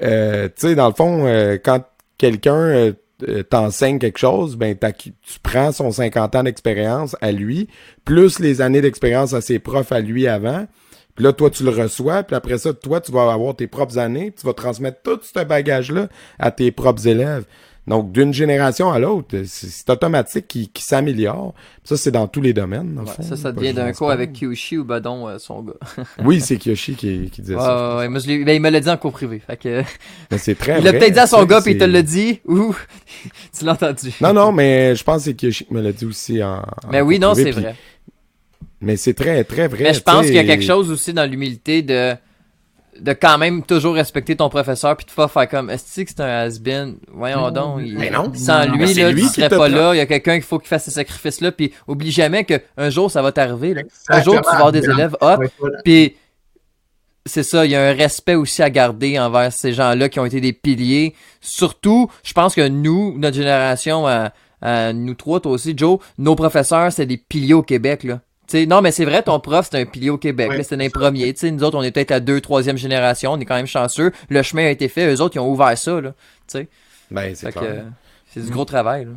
[0.01, 1.81] euh, tu sais, dans le fond, euh, quand
[2.17, 2.93] quelqu'un
[3.23, 5.11] euh, euh, t'enseigne quelque chose, ben tu
[5.41, 7.67] prends son 50 ans d'expérience à lui,
[8.03, 10.67] plus les années d'expérience à ses profs à lui avant,
[11.15, 13.97] Puis là, toi, tu le reçois, puis après ça, toi, tu vas avoir tes propres
[13.97, 16.09] années, puis tu vas transmettre tout ce bagage-là
[16.39, 17.45] à tes propres élèves.
[17.87, 21.53] Donc, d'une génération à l'autre, c'est automatique qui, qui s'améliore.
[21.83, 22.99] Ça, c'est dans tous les domaines.
[23.21, 25.73] Ça, ça devient d'un coup avec Kyoshi ou Badon, euh, son gars.
[26.25, 27.97] oui, c'est Kyoshi qui, qui disait ça.
[27.97, 29.39] Ouais, ben, il me l'a dit en cours privé.
[29.39, 29.83] Fait que...
[30.37, 32.75] c'est très Il l'a peut-être dit à son gars, puis il te l'a dit, ou
[33.57, 34.11] tu l'as entendu.
[34.19, 36.63] Non, non, mais je pense que c'est Kyoshi qui me l'a dit aussi en.
[36.91, 37.75] Mais oui, non, c'est vrai.
[38.81, 39.83] Mais c'est très, très vrai.
[39.83, 42.15] Mais je pense qu'il y a quelque chose aussi dans l'humilité de
[42.99, 46.21] de quand même toujours respecter ton professeur puis de pas faire comme est-ce que c'est
[46.21, 46.95] un has-been?
[47.11, 49.93] Voyons donc mais non, sans lui là lui tu serais pas là.
[49.93, 52.61] Il y a quelqu'un qu'il faut qu'il fasse ce sacrifice là puis oublie jamais que
[52.77, 53.75] un jour ça va t'arriver
[54.09, 55.43] un jour tu vas avoir des élèves hop
[55.83, 56.15] puis
[57.27, 60.25] c'est ça, il y a un respect aussi à garder envers ces gens-là qui ont
[60.25, 61.15] été des piliers.
[61.41, 64.05] Surtout, je pense que nous, notre génération,
[64.61, 68.19] nous trois, toi aussi, Joe, nos professeurs, c'est des piliers au Québec, là
[68.53, 70.51] non, mais c'est vrai, ton prof, c'est un pilier au Québec.
[70.63, 71.33] c'est un premier.
[71.33, 73.33] T'sais, nous autres, on est peut-être la deux, troisième génération.
[73.33, 74.11] On est quand même chanceux.
[74.29, 75.13] Le chemin a été fait.
[75.13, 75.99] Eux autres, ils ont ouvert ça.
[76.01, 76.13] Là,
[77.11, 77.53] ben, c'est
[78.33, 79.05] C'est du gros travail.
[79.05, 79.11] Là.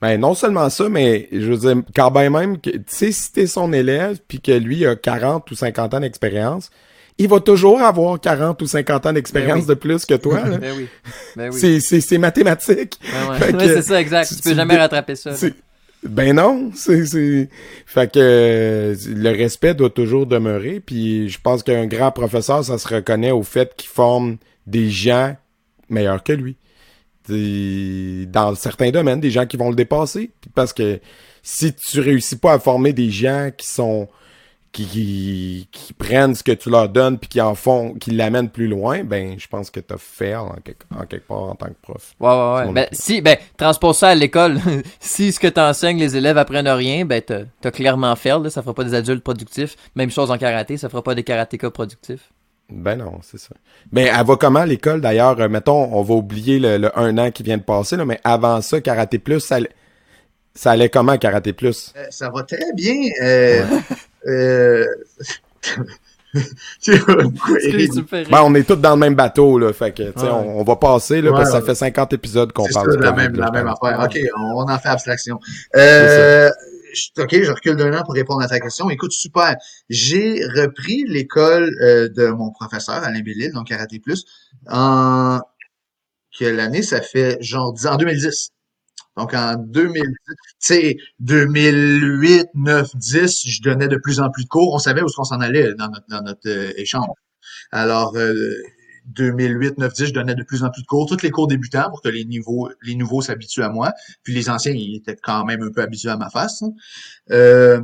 [0.00, 3.46] Ben, non seulement ça, mais je veux dire, quand ben même, tu sais, si t'es
[3.46, 6.70] son élève, puis que lui a 40 ou 50 ans d'expérience,
[7.18, 10.40] il va toujours avoir 40 ou 50 ans d'expérience ben de plus que toi.
[10.40, 10.88] ben oui.
[11.36, 11.80] Ben oui.
[12.00, 12.98] C'est mathématique.
[13.02, 13.68] Ben ouais.
[13.68, 14.34] c'est ça, exact.
[14.34, 15.32] Tu, peux jamais rattraper ça.
[16.02, 17.48] Ben non, c'est
[17.84, 22.88] fait que le respect doit toujours demeurer puis je pense qu'un grand professeur ça se
[22.88, 25.36] reconnaît au fait qu'il forme des gens
[25.90, 26.56] meilleurs que lui.
[27.28, 31.00] dans certains domaines, des gens qui vont le dépasser parce que
[31.42, 34.08] si tu réussis pas à former des gens qui sont
[34.72, 38.68] qui, qui, prennent ce que tu leur donnes puis qui en font, qui l'amènent plus
[38.68, 41.76] loin, ben je pense que t'as fait en quelque, en quelque part en tant que
[41.82, 42.14] prof.
[42.20, 42.72] Ouais, ouais, ouais.
[42.72, 44.60] Ben, si, ben, transpose ça à l'école.
[45.00, 48.62] si ce que t'enseignes, les élèves apprennent rien, ben t'as as clairement fait, là, ça
[48.62, 49.76] fera pas des adultes productifs.
[49.96, 52.30] Même chose en karaté, ça fera pas des karatékas productifs.
[52.70, 53.54] Ben non, c'est ça.
[53.92, 55.38] Mais elle va comment l'école d'ailleurs?
[55.40, 58.60] Euh, mettons, on va oublier le, un an qui vient de passer, là, mais avant
[58.60, 59.58] ça, Karaté Plus, ça,
[60.54, 61.92] ça allait comment Karaté Plus?
[61.96, 62.96] Euh, ça va très bien.
[63.22, 63.64] Euh,
[64.26, 64.86] euh...
[66.86, 69.72] ben, on est tous dans le même bateau, là.
[69.72, 73.02] Fait que, on, va passer, là, parce que ça fait 50 épisodes qu'on parle de
[73.02, 74.00] la même, la même affaire.
[74.04, 75.40] OK, on, en fait abstraction.
[75.76, 76.48] Euh,
[77.18, 78.90] OK, je recule d'un an pour répondre à ta question.
[78.90, 79.56] Écoute, super.
[79.88, 84.24] J'ai repris l'école euh, de mon professeur, Alain Bellil, donc Karaté Plus,
[84.68, 85.40] en
[86.36, 86.82] quelle année?
[86.82, 88.50] Ça fait genre en 2010.
[89.20, 94.48] Donc, en 2010, tu sais, 2008, 9, 10, je donnais de plus en plus de
[94.48, 94.72] cours.
[94.74, 95.90] On savait où est-ce qu'on s'en allait dans
[96.22, 97.16] notre, euh, échange.
[97.70, 98.16] Alors,
[99.06, 101.90] 2008, 9, 10, je donnais de plus en plus de cours, tous les cours débutants
[101.90, 103.92] pour que les nouveaux s'habituent à moi.
[104.22, 106.62] Puis les anciens, ils étaient quand même un peu habitués à ma face.
[106.62, 106.70] Hein.
[107.30, 107.80] Euh,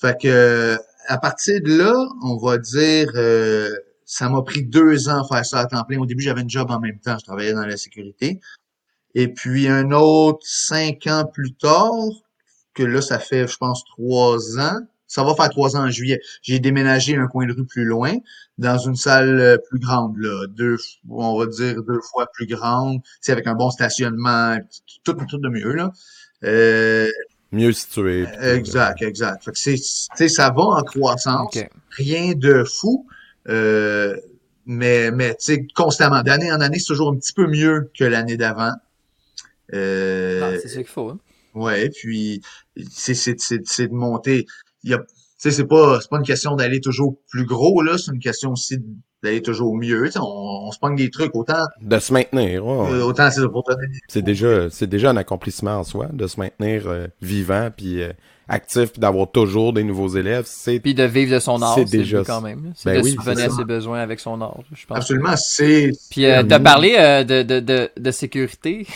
[0.00, 0.76] fait que,
[1.06, 3.70] à partir de là, on va dire, euh,
[4.04, 5.98] ça m'a pris deux ans faire ça à temps plein.
[5.98, 7.16] Au début, j'avais un job en même temps.
[7.18, 8.40] Je travaillais dans la sécurité.
[9.14, 11.94] Et puis un autre cinq ans plus tard,
[12.74, 14.78] que là, ça fait, je pense, trois ans.
[15.06, 16.20] Ça va faire trois ans en juillet.
[16.40, 18.12] J'ai déménagé un coin de rue plus loin,
[18.58, 20.46] dans une salle euh, plus grande, là.
[20.46, 20.76] Deux,
[21.08, 23.00] on va dire deux fois plus grande.
[23.20, 24.56] C'est avec un bon stationnement,
[25.02, 25.90] tout, tout de mieux, là.
[26.44, 27.10] Euh,
[27.50, 28.28] mieux situé.
[28.40, 29.44] Exact, exact.
[29.44, 31.58] Fait que c'est, ça va en croissance.
[31.90, 33.08] Rien de fou.
[33.48, 34.16] Euh,
[34.66, 38.04] mais, mais tu sais, constamment, d'année en année, c'est toujours un petit peu mieux que
[38.04, 38.74] l'année d'avant.
[39.74, 41.08] Euh, c'est ça qu'il faut.
[41.08, 41.18] Hein?
[41.54, 42.40] Ouais, puis
[42.90, 44.46] c'est de monter.
[44.82, 45.02] Il y a,
[45.38, 48.78] c'est pas c'est pas une question d'aller toujours plus gros là, c'est une question aussi
[49.22, 50.10] d'aller toujours mieux.
[50.16, 50.20] on,
[50.68, 52.64] on se pogne des trucs autant de se maintenir.
[52.66, 53.42] Euh, autant c'est
[54.08, 58.12] C'est déjà c'est déjà un accomplissement en soi de se maintenir euh, vivant puis euh,
[58.48, 60.44] actif puis d'avoir toujours des nouveaux élèves.
[60.46, 61.74] C'est puis de vivre de son art.
[61.74, 62.72] C'est déjà quand même.
[62.74, 64.60] C'est ben de subvenir à ses besoins avec son art.
[64.72, 64.98] Je pense.
[64.98, 65.92] Absolument, c'est.
[66.10, 68.86] Puis euh, t'as parlé de, de, de, de sécurité.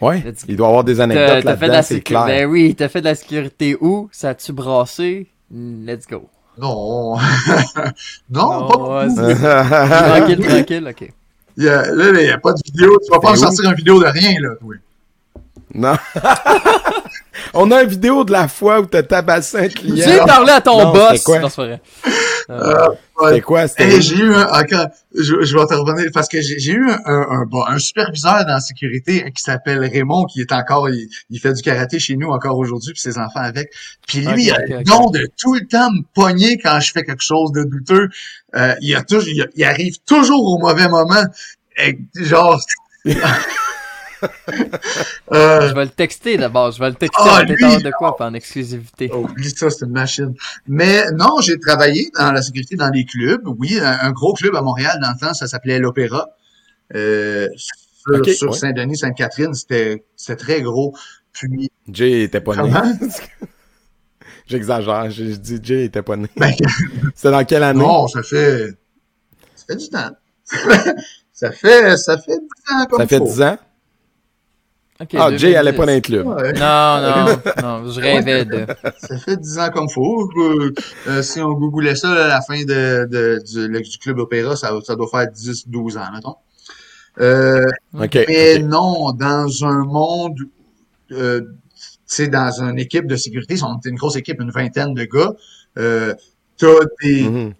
[0.00, 2.24] Ouais, il doit y avoir des anecdotes là-dedans, c'est clair.
[2.26, 4.08] Ben oui, t'as fait de la sécurité où?
[4.12, 5.26] Ça a-tu brassé?
[5.50, 6.28] Let's go.
[6.60, 7.16] Non.
[8.30, 11.12] non, pas ouais, Tranquille, tranquille, ok.
[11.56, 12.98] Il y a, là, il n'y a pas de vidéo.
[13.04, 14.76] Tu vas pas sortir une vidéo de rien, là, oui.
[15.74, 15.96] Non.
[17.54, 20.06] On a une vidéo de la fois où t'as tabassé un client.
[20.08, 21.22] J'ai parlé à ton boss.
[21.22, 21.38] Quoi?
[21.40, 21.80] Non, c'est
[22.50, 22.88] euh,
[23.20, 23.68] C'était quoi?
[23.68, 27.26] C'était j'ai eu un, encore, je, je, vais te revenir parce que j'ai eu un,
[27.30, 31.40] un, bon, un, superviseur dans la sécurité qui s'appelle Raymond, qui est encore, il, il,
[31.40, 33.72] fait du karaté chez nous encore aujourd'hui, puis ses enfants avec.
[34.06, 37.02] Puis lui, il a le don de tout le temps me pogner quand je fais
[37.02, 38.08] quelque chose de douteux.
[38.54, 41.24] Euh, il, a toujours, il, arrive toujours au mauvais moment.
[41.76, 42.60] Et, genre,
[45.32, 46.72] Euh, Je vais le texter d'abord.
[46.72, 49.10] Je vais le texter Ah, en lui, de quoi en exclusivité.
[49.12, 50.34] Oh, oublie ça, c'est une machine.
[50.66, 53.42] Mais non, j'ai travaillé dans la sécurité dans des clubs.
[53.58, 56.28] Oui, un, un gros club à Montréal dans le temps, ça s'appelait l'Opéra.
[56.94, 58.56] Euh, sur Ok, sur ouais.
[58.56, 60.02] Saint-Denis, Sainte-Catherine, c'était
[60.38, 60.94] très gros.
[61.32, 62.72] Puis, Jay était pas né.
[64.46, 66.28] J'exagère, je, je dis Jay était pas né.
[66.36, 66.52] ben,
[67.14, 67.80] C'est dans quelle année?
[67.80, 68.70] non, ça fait
[69.54, 70.10] ça fait du temps.
[71.32, 73.24] ça fait ça fait 10 ans comme Ça fait faut.
[73.26, 73.58] 10 ans?
[75.00, 75.54] Ok, Ah, Jay 2010.
[75.56, 76.26] allait pas dans les clubs.
[76.26, 76.52] Ouais.
[76.54, 78.66] Non, non, non, je rêvais de.
[78.98, 80.28] Ça fait 10 ans comme faut.
[80.36, 80.74] Euh,
[81.06, 84.56] euh, si on googlait ça à la fin de, de- du, le- du club Opéra,
[84.56, 86.34] ça, ça doit faire 10-12 ans, mettons.
[87.20, 88.18] Euh, OK.
[88.28, 90.38] mais non, dans un monde,
[91.12, 91.46] euh, tu
[92.06, 95.04] sais, dans une équipe de sécurité, si on était une grosse équipe, une vingtaine de
[95.04, 95.32] gars,
[95.78, 96.14] euh,
[96.56, 96.66] t'as
[97.02, 97.52] des, Mhm.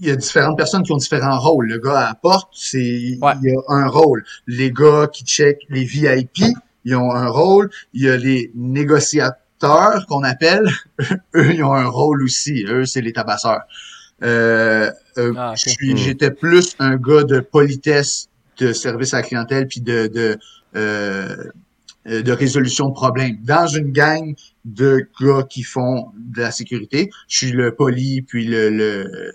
[0.00, 1.68] Il y a différentes personnes qui ont différents rôles.
[1.68, 3.32] Le gars à la porte, c'est Ouais.
[3.42, 4.24] il y a un rôle.
[4.46, 6.38] Les gars qui checkent les VIP,
[6.84, 7.70] ils ont un rôle.
[7.92, 10.68] Il y a les négociateurs qu'on appelle,
[11.36, 12.64] eux ils ont un rôle aussi.
[12.68, 13.62] Eux c'est les tabasseurs.
[14.22, 15.58] Euh, euh, Ah, ok.
[15.64, 15.96] je suis- Hmm.
[15.96, 18.28] J'étais plus un gars de politesse,
[18.58, 20.38] de service à la clientèle, puis de de
[20.76, 21.36] euh,
[22.04, 23.36] de résolution de problèmes.
[23.44, 24.34] Dans une gang
[24.64, 29.32] de gars qui font de la sécurité, je suis le poli, puis le, le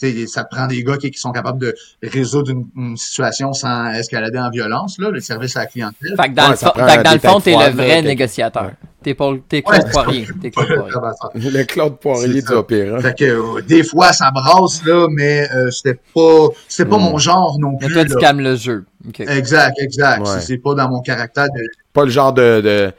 [0.00, 3.90] sais, ça prend des gars qui, qui sont capables de résoudre une, une situation sans
[3.90, 6.14] escalader en violence, là, le service à la clientèle.
[6.20, 6.56] Fait que dans Ouais, le,
[6.88, 8.72] fait que dans le fond, t'es le vrai négociateur.
[9.02, 9.40] T'es Claude
[9.90, 10.26] Poirier.
[10.42, 11.50] T'es Claude Poirier.
[11.50, 13.00] Le Claude Poirier du opéra.
[13.00, 17.02] Fait que euh, des fois ça brasse là, mais euh, c'était pas c'était pas Mm.
[17.04, 17.94] mon genre non Mais plus.
[17.94, 18.16] toi, tu là.
[18.20, 18.84] calmes le jeu.
[19.18, 20.20] Exact, exact.
[20.20, 20.26] Ouais.
[20.34, 21.62] C'est- C'est pas dans mon caractère de.
[21.94, 22.92] Pas le genre de...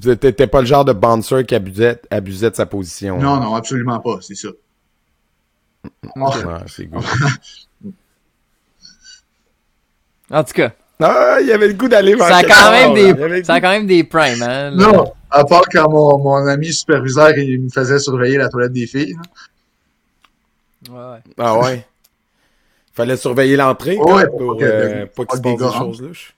[0.00, 0.14] de...
[0.14, 3.18] T'étais pas le genre de bouncer qui abusait, abusait de sa position.
[3.18, 4.48] Non, non, absolument pas, c'est ça.
[6.66, 7.02] C'est good.
[10.30, 12.94] En tout cas, Ah, il y avait le goût d'aller vers ça a quand même
[13.16, 13.28] là.
[13.30, 14.70] Des, ça a quand même des primes, hein.
[14.70, 14.76] là.
[14.92, 18.86] Non, à part quand mon, mon ami superviseur il me faisait surveiller la toilette des
[18.86, 19.14] filles.
[20.88, 20.92] là.
[20.92, 21.20] Ouais, ouais.
[21.38, 21.86] Ah ouais.
[22.92, 26.02] Fallait surveiller l'entrée Ouais, quoi, pour pour, euh, pour pas se que passe des choses
[26.02, 26.34] louches.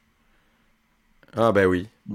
[1.37, 1.89] Ah ben oui.
[2.13, 2.15] Euh,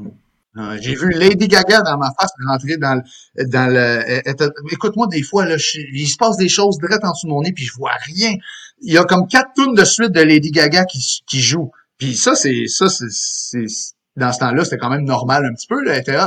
[0.80, 4.22] J'ai vu Lady Gaga dans ma face rentrer dans le, dans le,
[4.72, 5.58] écoute-moi, des fois, là,
[5.94, 8.32] il se passe des choses direct en dessous de mon nez puis je vois rien.
[8.82, 11.72] Il y a comme quatre tunes de suite de Lady Gaga qui, qui jouent.
[11.98, 13.66] Puis ça, c'est, ça, c'est,
[14.16, 16.18] dans ce temps-là, c'était quand même normal un petit peu, là, était.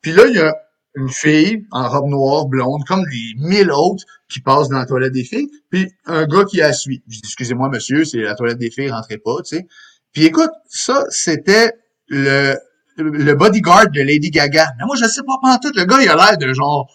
[0.00, 0.54] Puis là, il y a
[0.94, 5.12] une fille en robe noire, blonde, comme les mille autres qui passent dans la toilette
[5.12, 7.02] des filles, puis un gars qui la suit.
[7.08, 9.66] Je dis, excusez-moi, monsieur, c'est la toilette des filles, rentrez pas, tu sais.
[10.12, 11.72] Puis écoute, ça, c'était
[12.08, 12.56] le,
[13.02, 14.68] le bodyguard de Lady Gaga.
[14.78, 15.76] Mais moi, je sais pas pantoute.
[15.76, 16.90] Le gars, il a l'air de genre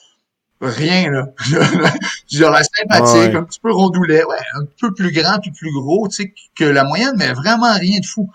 [0.61, 1.25] rien, là.
[2.31, 3.35] il a l'air sympathique, Ouais.
[3.35, 6.63] un petit peu rondoulet, ouais, un peu plus grand puis plus gros, tu sais, que
[6.63, 8.29] la moyenne, mais vraiment rien de fou.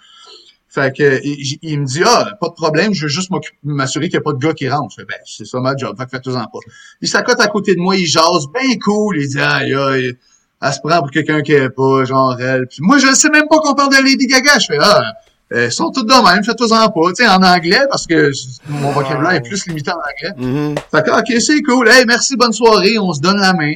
[0.69, 3.31] Fait que il, il me dit Ah, pas de problème, je veux juste
[3.65, 4.95] m'assurer qu'il n'y a pas de gars qui rentre.
[4.97, 6.59] Je fais, ben, c'est ça ma job, fait que faites-en pas.
[7.01, 10.15] Il s'accote à côté de moi, il jase, ben cool, il dit aïe aïe,
[10.61, 12.67] elle se prend pour quelqu'un qui est pas, genre elle.
[12.67, 14.59] Puis moi, je sais même pas qu'on parle de Lady Gaga.
[14.59, 15.15] Je fais Ah,
[15.53, 17.09] euh, ils sont tous de même, faites-en pas.
[17.17, 18.31] Tu sais, en anglais, parce que
[18.69, 20.35] mon vocabulaire est plus limité en anglais.
[20.37, 20.75] Mhm.
[20.91, 21.89] Fait que, ok, c'est cool.
[21.89, 22.99] Hey, merci, bonne soirée.
[22.99, 23.75] On se donne la main.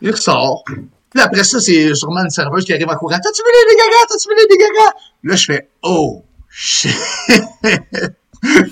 [0.00, 0.64] Il ressort.
[0.66, 3.18] Puis après ça, c'est sûrement une serveuse qui arrive en courant.
[3.22, 4.06] T'as-tu vu Lady Gaga?
[4.08, 4.92] T'as-tu vu Lady Gaga?
[5.24, 6.96] Là, je fais, oh, shit.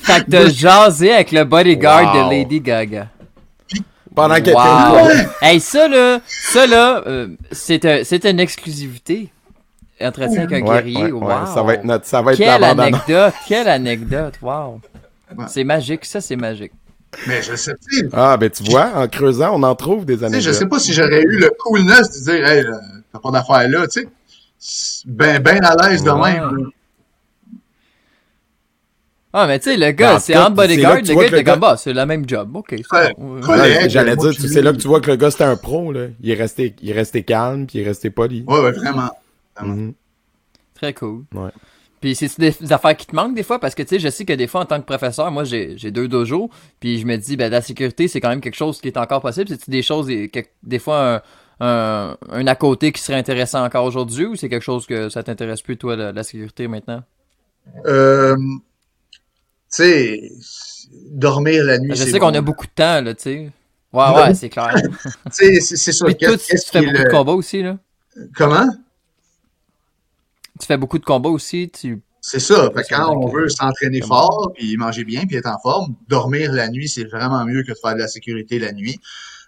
[0.03, 2.25] Fait que t'as jasé avec le bodyguard Wow.
[2.25, 3.09] de Lady Gaga.
[4.15, 5.09] Pendant qu'elle était Wow.
[5.09, 5.09] là.
[5.43, 9.31] Hey, ça là, ça là, euh, c'est un- c'est une exclusivité.
[10.03, 11.55] Entretien avec un Ouais, guerrier, ouais, ouais, wow.
[11.55, 14.81] Ça va être notre, ça va être la Quelle anecdote, quelle anecdote, wow.
[15.37, 15.45] Ouais.
[15.49, 16.73] C'est magique, ça c'est magique.
[17.27, 20.43] Mais je sais, sais, Ah ben tu vois, en creusant, on en trouve des anecdotes.
[20.43, 22.65] je sais pas si j'aurais eu le coolness de dire, hey,
[23.13, 24.07] t'as pas d'affaire là, tu
[24.59, 25.05] sais.
[25.07, 26.33] Ben, ben à l'aise de Ouais.
[26.35, 26.69] même.
[29.33, 31.45] Ah, mais tu sais, le en gars, tout c'est entre bodyguard, le gars le était
[31.45, 32.77] comme, bah, c'est la même job, ok.
[33.89, 36.07] J'allais dire, c'est là que tu vois que le gars c'était un pro, là.
[36.21, 38.45] Il est resté, il est resté calme, puis il est resté poli.
[38.49, 39.11] Ouais, ouais, vraiment.
[39.67, 39.95] Mhm.
[40.75, 41.25] Très cool.
[41.35, 41.51] Ouais.
[42.01, 43.59] Puis c'est des, des affaires qui te manquent des fois?
[43.61, 45.77] Parce que tu sais, je sais que des fois en tant que professeur, moi j'ai
[45.77, 46.49] j'ai deux dojos,
[46.81, 49.21] puis je me dis ben la sécurité c'est quand même quelque chose qui est encore
[49.21, 49.49] possible.
[49.49, 51.23] C'est des choses des, que- des fois un,
[51.61, 55.23] un, un à côté qui serait intéressant encore aujourd'hui ou c'est quelque chose que ça
[55.23, 57.03] t'intéresse plus toi la, la sécurité maintenant?
[57.85, 60.31] Euh, tu sais,
[61.11, 62.39] dormir la nuit, Je sais qu'on bon.
[62.39, 63.51] a beaucoup de temps là, tu sais.
[63.93, 64.35] Ouais Ouais.
[64.35, 64.73] c'est clair.
[65.37, 66.07] Tu sais, c'est sûr.
[66.07, 67.77] Puis Qu'est-ce tu, fais qui est beaucoup de le- combats aussi là.
[68.35, 68.67] Comment?
[70.61, 72.71] Tu fais beaucoup de combats aussi, tu C'est ça.
[72.75, 74.17] Fait quand on veut s'entraîner Comment?
[74.17, 77.73] fort, puis manger bien, puis être en forme, dormir la nuit, c'est vraiment mieux que
[77.73, 79.01] de faire de la sécurité la nuit.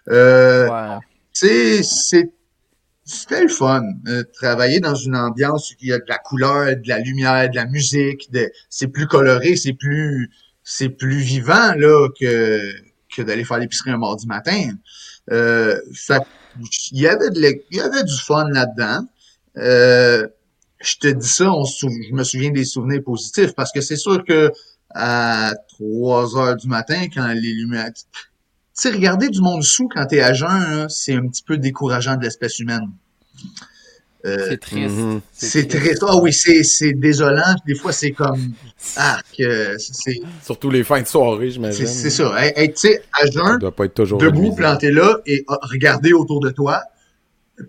[0.09, 0.99] Euh, ouais.
[1.33, 2.31] tu sais, c'est
[3.05, 3.83] c'était le fun.
[4.07, 7.49] Euh, travailler dans une ambiance où il y a de la couleur, de la lumière,
[7.49, 10.31] de la musique, de, c'est plus coloré, c'est plus,
[10.63, 12.61] c'est plus vivant, là, que,
[13.13, 14.69] que d'aller faire l'épicerie un mardi matin.
[15.31, 16.21] Euh, fait,
[16.91, 17.41] il y avait de
[17.71, 19.05] il y avait du fun là-dedans.
[19.57, 20.27] Euh,
[20.83, 24.23] je te dis ça, on je me souviens des souvenirs positifs parce que c'est sûr
[24.23, 24.51] que
[24.89, 28.03] à 3 heures du matin, quand les lumières, tu
[28.73, 32.23] sais, regarder du monde sous quand t'es à jeun, c'est un petit peu décourageant de
[32.23, 32.89] l'espèce humaine.
[34.25, 34.95] Euh, c'est triste.
[34.95, 35.21] Mhm.
[35.33, 36.03] C'est triste.
[36.07, 37.55] Ah oui, c'est désolant.
[37.67, 38.53] Des fois, c'est comme
[38.95, 40.21] ah que c'est.
[40.43, 41.87] Surtout les fins de soirée, j'imagine.
[41.87, 42.33] C'est ça.
[42.55, 46.51] tu sais, à jeun, pas être toujours debout, planté là et ah, regarder autour de
[46.51, 46.83] toi.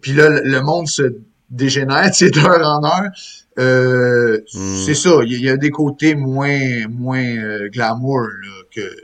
[0.01, 1.17] Puis là, le monde se
[1.51, 3.11] dégénère, tu sais, d'heure en heure.
[3.59, 4.83] Euh, mhm.
[4.85, 5.11] C'est ça.
[5.25, 8.97] Il y, a des côtés moins moins euh, glamour là, que.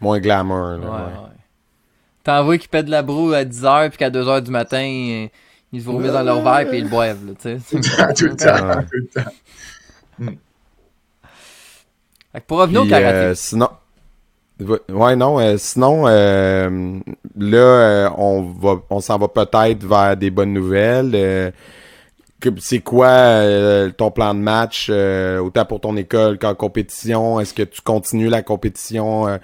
[0.00, 0.78] Moins glamour.
[0.78, 1.28] Là, ouais.
[2.22, 4.82] T'en vois qui pètent de la broue à 10h puis qu'à 2h du matin,
[5.72, 7.58] ils se vomissent dans leur verre puis ils le boivent, là, tu sais.
[8.14, 9.30] tout le temps, tout le temps.
[10.18, 10.30] Hmm.
[12.46, 13.16] pour revenir au karaté.
[13.16, 13.70] Euh, sinon,
[14.60, 16.98] ouais, non, euh, sinon, euh,
[17.36, 21.52] là, on va, on s'en va peut-être vers des bonnes nouvelles.
[22.58, 23.42] c'est quoi
[23.96, 27.40] ton plan de match, autant pour ton école qu'en compétition?
[27.40, 29.38] Est-ce que tu continues la compétition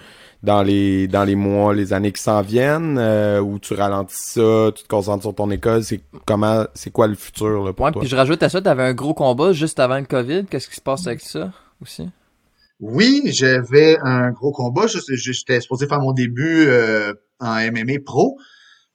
[0.44, 4.70] dans les dans les mois, les années qui s'en viennent, euh, ou tu ralentis ça,
[4.74, 7.92] tu te concentres sur ton école, c'est comment, c'est quoi le futur là, pour ouais,
[7.92, 8.00] toi?
[8.02, 10.44] Puis je rajoute à ça, tu avais un gros combat juste avant le Covid.
[10.44, 11.50] Qu'est-ce qui se passe avec ça
[11.82, 12.08] aussi?
[12.86, 14.86] Oui, j'avais un gros combat.
[14.86, 18.36] J'étais supposé faire mon début euh, en MMA pro.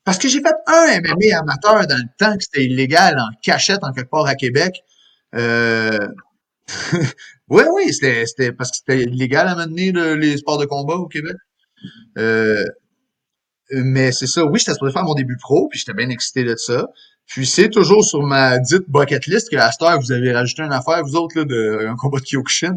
[0.04, 3.82] Parce que j'ai fait un MMA amateur dans le temps que c'était illégal en cachette
[3.82, 4.80] en quelque part à Québec.
[5.34, 6.06] Euh...
[7.48, 11.34] Oui, oui, c'était parce que c'était illégal à mener les sports de combat au Québec.
[12.16, 12.64] Euh,
[13.72, 16.54] mais c'est ça, oui, j'étais supposé faire mon début pro, puis j'étais bien excité de
[16.54, 16.86] ça.
[17.26, 20.62] Puis c'est toujours sur ma dite bucket list que à cette heure, vous avez rajouté
[20.62, 22.76] une affaire, vous autres, là, de un combat de Kyokushin.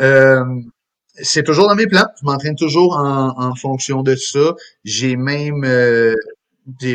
[0.00, 0.44] Euh,
[1.14, 2.06] c'est toujours dans mes plans.
[2.20, 4.54] Je m'entraîne toujours en, en, fonction de ça.
[4.84, 6.14] J'ai même euh,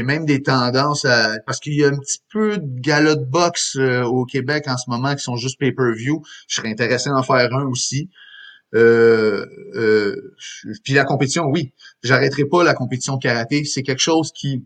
[0.03, 3.75] même des tendances à parce qu'il y a un petit peu de gala de boxe
[3.77, 6.21] euh, au Québec en ce moment qui sont juste pay-per-view.
[6.47, 8.09] Je serais intéressé d'en faire un aussi.
[8.75, 10.35] Euh, euh,
[10.83, 13.65] puis la compétition, oui, j'arrêterai pas la compétition karaté.
[13.65, 14.65] C'est quelque chose qui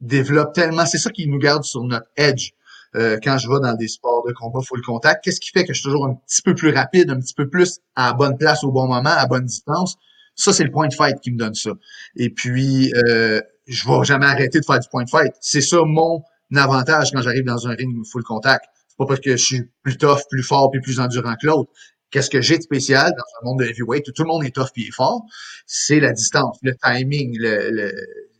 [0.00, 0.86] développe tellement.
[0.86, 2.52] C'est ça qui nous garde sur notre edge.
[2.94, 5.72] Euh, quand je vais dans des sports de combat full contact, qu'est-ce qui fait que
[5.72, 8.64] je suis toujours un petit peu plus rapide, un petit peu plus à bonne place
[8.64, 9.96] au bon moment, à bonne distance?
[10.34, 11.70] Ça, c'est le point de fight qui me donne ça.
[12.16, 15.32] Et puis, euh, je vais jamais arrêter de faire du point de fight.
[15.40, 16.22] C'est ça mon
[16.54, 18.64] avantage quand j'arrive dans un ring full contact.
[18.88, 21.70] C'est pas parce que je suis plus tough, plus fort puis plus endurant que l'autre.
[22.10, 24.54] Qu'est-ce que j'ai de spécial dans un monde de heavyweight où tout le monde est
[24.54, 25.22] tough puis est fort?
[25.66, 27.92] C'est la distance, le timing, le, le,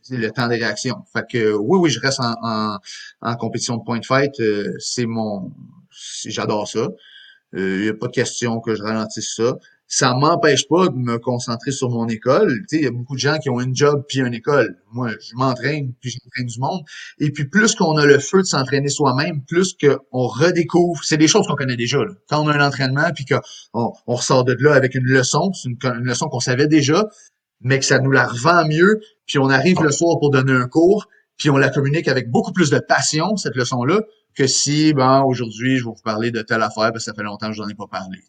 [0.09, 0.95] le temps de réaction.
[1.11, 2.77] Fait que oui, oui, je reste en, en,
[3.21, 4.31] en compétition de point de fight.
[4.39, 5.51] Euh, c'est mon...
[6.25, 6.87] J'adore ça.
[7.53, 9.57] Il euh, n'y a pas de question que je ralentisse ça
[9.95, 12.51] ça m'empêche pas de me concentrer sur mon école.
[12.71, 14.75] Il y a beaucoup de gens qui ont une job puis une école.
[14.91, 16.81] Moi, je m'entraîne puis j'entraîne du monde.
[17.19, 21.03] Et puis plus qu'on a le feu de s'entraîner soi-même, plus qu'on redécouvre.
[21.03, 21.99] C'est des choses qu'on connaît déjà.
[22.27, 25.69] Quand on a un entraînement puis qu'on on ressort de là avec une leçon, c'est
[25.69, 27.05] une, leçon qu'on savait déjà,
[27.63, 29.01] mais que ça nous la revend mieux.
[29.25, 31.07] Puis on arrive le soir pour donner un cours,
[31.37, 34.01] puis on la communique avec beaucoup plus de passion cette leçon-là
[34.35, 37.23] que si, ben aujourd'hui, je vais vous parler de telle affaire parce que ça fait
[37.23, 38.19] longtemps que je n'en ai pas parlé.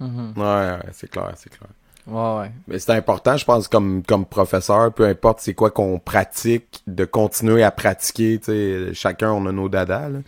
[0.00, 0.34] Mhm.
[0.36, 1.70] Ouais, c'est clair, c'est clair.
[2.06, 2.52] Ouais, ouais.
[2.68, 7.04] Mais c'est important, je pense, comme, comme professeur, peu importe c'est quoi qu'on pratique, de
[7.04, 10.18] continuer à pratiquer, tu sais, chacun on a nos dadas, là,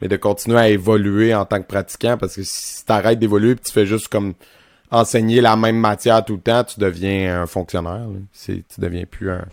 [0.00, 3.62] mais de continuer à évoluer en tant que pratiquant, parce que si t'arrêtes d'évoluer pis
[3.62, 4.34] tu fais juste comme
[4.90, 8.06] enseigner la même matière tout le temps, tu deviens un fonctionnaire,
[8.44, 9.44] tu deviens plus un,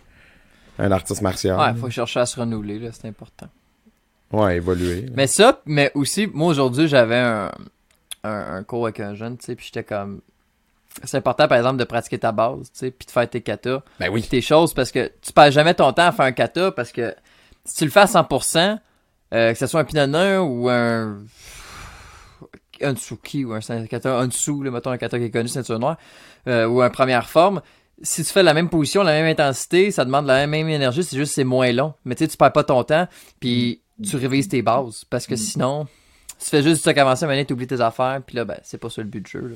[0.79, 1.57] un artiste martial.
[1.59, 3.47] Ouais, faut chercher à se renouveler, là, c'est important.
[4.31, 5.05] Ouais, évoluer.
[5.13, 7.51] Mais ça, mais aussi, moi aujourd'hui, j'avais un,
[8.23, 10.21] un, cours avec un jeune, tu sais, puis j'étais comme
[11.03, 13.81] c'est important, par exemple, de pratiquer ta base, tu sais, puis de faire tes katas.
[13.99, 14.23] Ben oui.
[14.23, 17.13] Tes choses, parce que tu perds jamais ton temps à faire un kata, parce que
[17.65, 18.79] si tu le fais à 100%,
[19.33, 21.17] euh, que ce soit un pinot ou un
[22.81, 25.79] un tsuki ou un kata un dessous, là, mettons un kata qui est connu, ceinture
[25.79, 25.97] noire,
[26.47, 27.61] euh, ou un première forme,
[28.01, 31.17] si tu fais la même position, la même intensité, ça demande la même énergie, c'est
[31.17, 31.93] juste c'est moins long.
[32.03, 33.07] Mais tu sais, tu perds pas ton temps,
[33.39, 35.87] puis tu révises tes bases, parce que sinon
[36.39, 38.77] tu fais juste du stock avancé, maintenant tu oublies tes affaires, puis là, ben, c'est
[38.77, 39.47] pas ça le but du jeu.
[39.47, 39.55] Là.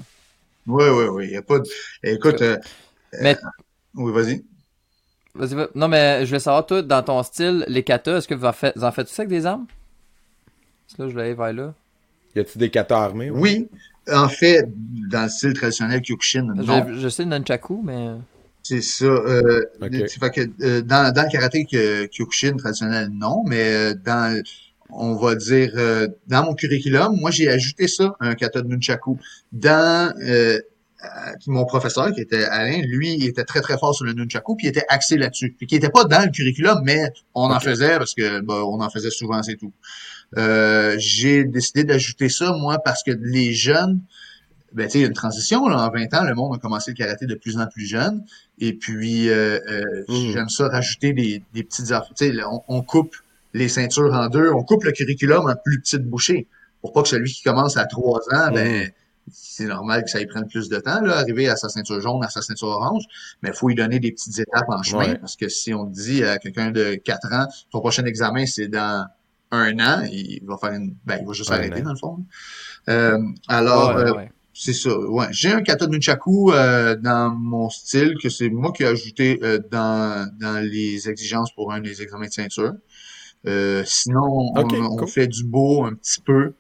[0.68, 1.26] Oui, oui, oui.
[1.28, 1.66] Il y a pas de...
[2.04, 2.58] Écoute, euh,
[3.22, 3.36] mais...
[3.36, 3.50] Euh,
[3.96, 4.44] oui, vas-y.
[5.36, 8.46] Vas-y, Non, mais je voulais savoir, toi, dans ton style, les katas, est-ce que vous
[8.46, 9.66] en faites, vous en faites ça avec des armes?
[10.88, 11.74] Parce que là, je vais aller vers là.
[12.36, 13.30] Y a-tu des katas armés?
[13.30, 13.68] Oui.
[14.12, 14.66] En fait,
[15.12, 16.86] dans le style traditionnel Kyokushin, non.
[16.88, 18.10] Je, je sais le nunchaku, mais...
[18.64, 19.06] C'est ça.
[19.06, 24.42] Euh, fait que, euh, dans, dans le karaté Kyokushin traditionnel, non, mais euh, dans,
[24.90, 29.18] on va dire, euh, dans mon curriculum, moi, j'ai ajouté ça, un kata de nunchaku.
[29.52, 30.14] Dans
[31.48, 34.68] mon professeur, qui était Alain, lui, il était très, très fort sur le nunchaku, puis
[34.68, 35.56] il était axé là-dessus.
[35.58, 38.82] Puis qui était pas dans le curriculum, mais on en faisait parce que bah, on
[38.82, 39.74] en faisait souvent, c'est tout.
[40.98, 44.02] j'ai décidé d'ajouter ça, moi, parce que les jeunes,
[44.74, 46.60] ben, tu sais, il y a une transition, là, en 20 ans, le monde a
[46.60, 48.24] commencé le karaté de plus en plus jeune.
[48.60, 50.32] Et puis, euh, euh, mmh.
[50.32, 52.14] j'aime ça rajouter des, des petites affaires.
[52.16, 53.16] Tu sais, on, on, coupe
[53.54, 56.48] les ceintures en deux, on coupe le curriculum en plus petites bouchées.
[56.82, 58.92] Pour pas que celui qui commence à trois ans, ben, mmh.
[59.32, 62.24] C'est normal que ça y prenne plus de temps, là, arriver à sa ceinture jaune,
[62.24, 63.04] à sa ceinture orange.
[63.42, 65.16] Mais il faut lui donner des petites étapes en chemin.
[65.16, 69.08] Parce que si on dit à quelqu'un de 4 ans, ton prochain examen, c'est dans
[69.52, 72.24] un an, il va faire une, ben, il va juste arrêter, dans le fond.
[72.88, 73.18] Euh,
[73.48, 74.14] alors, euh,
[74.62, 74.94] c'est ça.
[74.98, 75.28] Ouais.
[75.32, 79.60] J'ai un kata nunchaku euh, dans mon style que c'est moi qui ai ajouté euh,
[79.72, 82.74] dans, dans les exigences pour un des examens de ceinture.
[83.48, 86.56] Euh, sinon, on, fait du beau un petit peu.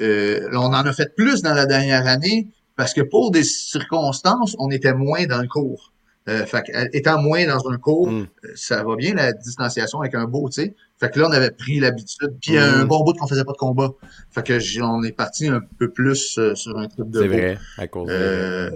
[0.00, 4.56] Euh, on en a fait plus dans la dernière année parce que pour des circonstances,
[4.58, 5.92] on était moins dans le cours.
[6.28, 6.62] Euh, fait
[6.92, 8.28] étant moins dans un cours, hmm.
[8.44, 10.74] euh, ça va bien la distanciation avec un beau, tu sais.
[11.00, 12.36] Fait que là, on avait pris l'habitude.
[12.40, 12.88] Puis un hmm.
[12.88, 13.90] bon bout qu'on faisait pas de combat.
[14.30, 17.58] Fait que on est parti un peu plus euh, sur un truc de C'est vrai,
[17.76, 18.70] à cause euh,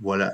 [0.00, 0.32] Voilà.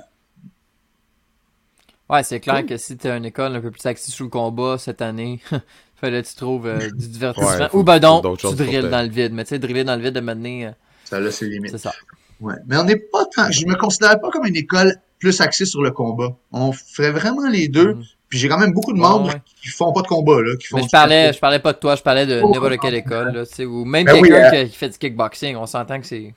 [2.09, 4.79] Ouais, c'est clair que si t'as une école un peu plus axée sur le combat
[4.79, 5.41] cette année,
[6.05, 7.69] fallait que tu trouves du divertissement.
[7.73, 9.33] Ou ben donc, tu drilles dans le vide.
[9.33, 10.75] Mais tu sais, driller dans le vide de maintenant.
[11.05, 11.71] ça là, c'est limite.
[11.73, 11.93] C'est ça.
[12.41, 12.55] Ouais.
[12.67, 13.51] Mais on n'est pas tant.
[13.51, 16.37] Je me considère pas comme une école plus axé sur le combat.
[16.53, 17.95] On ferait vraiment les deux.
[17.95, 18.03] Mm.
[18.29, 19.33] Puis j'ai quand même beaucoup de membres
[19.63, 20.57] qui font pas de combat, là.
[20.57, 22.97] Qui font Mais je parlais, je parlais pas de toi, je parlais de n'importe quelle
[22.97, 24.65] école, là, ou même ben quelqu'un hein.
[24.65, 25.55] qui fait du kickboxing.
[25.57, 26.35] On s'entend que c'est.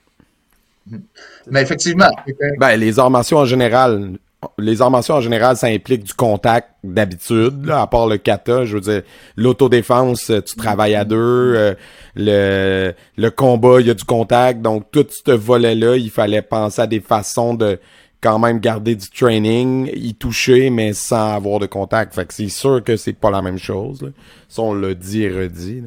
[1.50, 2.10] Mais effectivement.
[2.58, 4.12] Ben, les arts martiaux en général,
[4.58, 8.64] les arts martiaux en général, ça implique du contact d'habitude, à part le kata.
[8.64, 9.02] Je veux dire,
[9.36, 11.16] l'autodéfense, tu travailles à deux.
[11.16, 11.74] Euh,
[12.14, 14.62] le, le combat, il y a du contact.
[14.62, 17.80] Donc, tout ce volet-là, il fallait penser à des façons de
[18.20, 22.14] quand même garder du training, y toucher, mais sans avoir de contact.
[22.14, 24.02] Fait que c'est sûr que c'est pas la même chose.
[24.02, 24.08] Là.
[24.48, 25.82] Ça, on l'a dit et redit.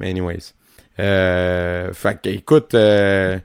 [0.00, 0.52] Mais anyways.
[0.98, 3.38] Euh, fait que, écoute, euh,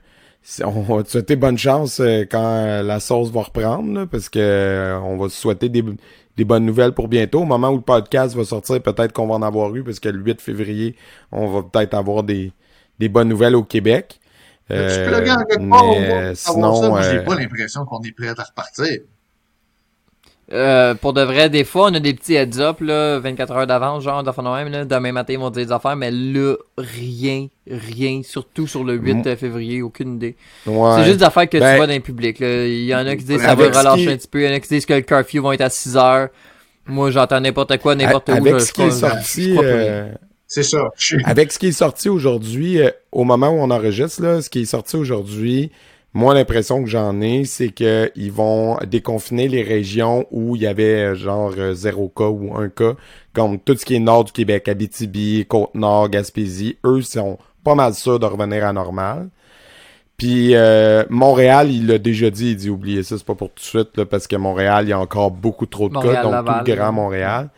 [0.64, 4.98] on va te souhaiter bonne chance euh, quand la sauce va reprendre, parce que euh,
[5.00, 5.84] on va te souhaiter des,
[6.36, 7.42] des, bonnes nouvelles pour bientôt.
[7.42, 10.08] Au moment où le podcast va sortir, peut-être qu'on va en avoir eu, parce que
[10.08, 10.96] le 8 février,
[11.30, 12.52] on va peut-être avoir des,
[12.98, 14.20] des bonnes nouvelles au Québec.
[14.70, 19.00] Euh, quelque part, sinon, j'ai euh, pas l'impression qu'on est prêt à repartir.
[20.52, 24.02] Euh, pour de vrai, des fois, on a des petits heads-up, là, 24 heures d'avance,
[24.02, 24.84] genre, d'affaires même, là.
[24.84, 29.34] Demain matin, ils vont dire des affaires, mais là, rien, rien, surtout sur le 8
[29.36, 30.36] février, aucune idée.
[30.64, 32.66] C'est juste des affaires que tu ben, vois dans le public, là.
[32.66, 34.52] Il y en a qui disent que ça va relâcher un petit peu, il y
[34.52, 36.28] en a qui disent que le curfew va être à 6 heures.
[36.86, 38.32] Moi, j'entends n'importe quoi, n'importe où.
[38.32, 39.56] Avec ce qui est sorti,
[40.52, 40.90] c'est ça.
[41.24, 44.60] Avec ce qui est sorti aujourd'hui, euh, au moment où on enregistre, là, ce qui
[44.60, 45.70] est sorti aujourd'hui,
[46.14, 51.12] moi, l'impression que j'en ai, c'est qu'ils vont déconfiner les régions où il y avait
[51.12, 52.94] euh, genre euh, zéro cas ou un cas,
[53.32, 56.76] comme tout ce qui est nord du Québec, Abitibi, Côte-Nord, Gaspésie.
[56.84, 59.28] Eux sont pas mal sûrs de revenir à normal.
[60.18, 60.54] Puis
[61.08, 63.96] Montréal, il l'a déjà dit, il dit oubliez ça, c'est pas pour tout de suite,
[63.96, 66.76] là, parce que Montréal, il y a encore beaucoup trop de cas, donc tout le
[66.76, 67.48] grand Montréal.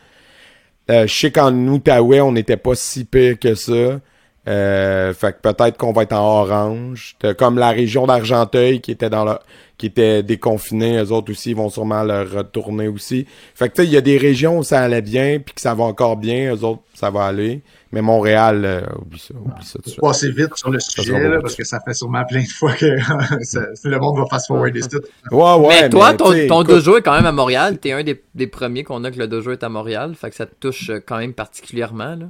[0.89, 3.99] Euh, je sais qu'en Outaouais, on n'était pas si pire que ça.
[4.47, 7.17] Euh, fait que peut-être qu'on va être en orange.
[7.37, 9.41] Comme la région d'Argenteuil qui était dans la,
[9.77, 13.25] qui était déconfinée, eux autres aussi vont sûrement le retourner aussi.
[13.55, 15.61] Fait que tu sais, il y a des régions où ça allait bien puis que
[15.61, 17.61] ça va encore bien, eux autres ça va aller.
[17.91, 19.79] Mais Montréal, euh, oublie ça, oublie ça.
[19.95, 22.73] Faut passer vite sur le sujet là, parce que ça fait sûrement plein de fois
[22.73, 22.85] que
[23.87, 25.01] le monde va fast forwarder tout.
[25.31, 25.81] Ouais, ouais.
[25.81, 27.79] Mais toi, ton, ton dojo est quand même à Montréal.
[27.79, 30.13] T'es un des, des premiers qu'on a que le dojo est à Montréal.
[30.15, 32.25] Fait que ça te touche quand même particulièrement là.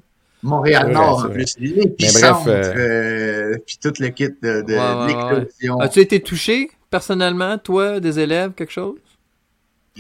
[0.45, 1.55] Montréal-Nord, en plus.
[1.59, 2.37] Mais bref.
[2.47, 3.57] Euh, euh...
[3.65, 5.79] puis toute l'équipe de, de l'éclosion.
[5.79, 8.97] As-tu été touché, personnellement, toi, des élèves, quelque chose?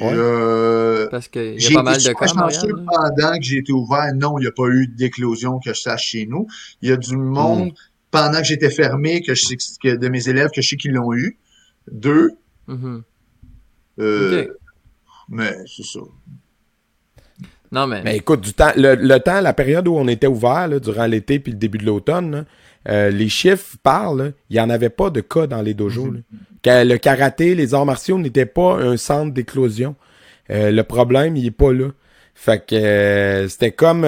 [0.01, 1.07] Euh...
[1.09, 4.41] Parce qu'il y a pas mal de cas Pendant que j'ai été ouvert, non, il
[4.41, 6.47] n'y a pas eu d'éclosion que je sache chez nous.
[6.81, 7.75] Il y a du monde, hmm.
[8.11, 10.93] pendant que j'étais fermé, que je sais que de mes élèves, que je sais qu'ils
[10.93, 11.37] l'ont eu.
[11.91, 12.31] Deux.
[12.67, 13.01] Mm-hmm.
[13.99, 14.47] euh,
[15.29, 15.99] Mais c'est ça.
[17.87, 18.17] Mais...
[18.17, 21.51] écoute, du temps, le, temps, la période où on était ouvert, là, durant l'été puis
[21.51, 22.45] le début de l'automne,
[22.87, 26.11] euh, les chiffres parlent, il n'y en avait pas de cas dans les dojos.
[26.11, 26.21] Mhm.
[26.65, 29.95] Le karaté, les arts martiaux n'étaient pas un centre d'éclosion.
[30.49, 31.89] Euh, le problème, il est pas là.
[32.33, 34.05] Fait que euh, c'était comme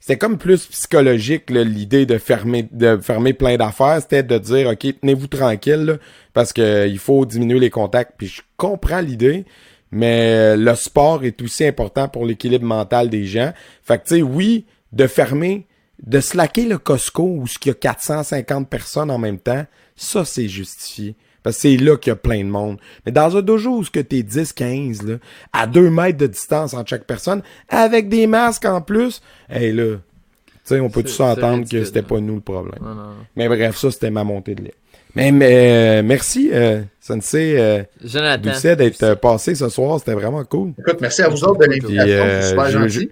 [0.00, 4.86] c'était comme plus psychologique l'idée de fermer de fermer plein d'affaires, c'était de dire OK,
[5.00, 5.98] tenez-vous tranquille
[6.32, 8.14] parce que il faut diminuer les contacts.
[8.16, 9.44] Puis je comprends l'idée,
[9.90, 13.52] mais le sport est aussi important pour l'équilibre mental des gens.
[13.82, 15.66] Fait que, tu sais, oui, de fermer,
[16.02, 19.66] de slacker le Costco où il y a 450 personnes en même temps,
[19.96, 21.14] ça, c'est justifié.
[21.42, 22.78] Parce que c'est là qu'il y a plein de monde.
[23.06, 25.16] Mais dans un dojo où que t'es 10, 15, là,
[25.52, 29.96] à 2 mètres de distance entre chaque personne, avec des masques en plus, hey là,
[29.96, 32.78] tu sais, on peut tous s'entendre que c'était pas nous le problème?
[32.82, 33.14] Non, non.
[33.36, 34.74] Mais bref, ça, c'était ma montée de lait.
[35.14, 38.50] Mais, mais euh, merci, euh, Sensei euh, Jonathan.
[38.50, 39.98] Doucet, d'être euh, passé ce soir.
[39.98, 40.72] C'était vraiment cool.
[40.78, 41.98] Écoute, merci à vous autres de l'invitation.
[42.06, 43.10] Euh, c'est super je- gentil.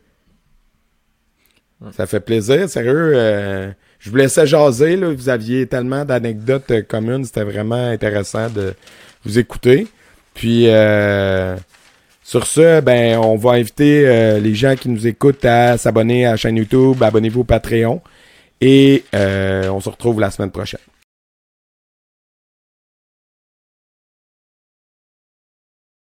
[1.93, 3.13] Ça fait plaisir, sérieux.
[3.15, 3.71] euh,
[4.01, 5.13] je vous laissais jaser, là.
[5.13, 7.25] Vous aviez tellement d'anecdotes euh, communes.
[7.25, 8.75] C'était vraiment intéressant de
[9.25, 9.87] vous écouter.
[10.35, 11.57] Puis, euh,
[12.23, 16.33] sur ce, ben, on va inviter euh, les gens qui nous écoutent à s'abonner à
[16.33, 18.01] la chaîne YouTube, abonnez-vous au Patreon.
[18.61, 20.81] Et euh, on se retrouve la semaine prochaine.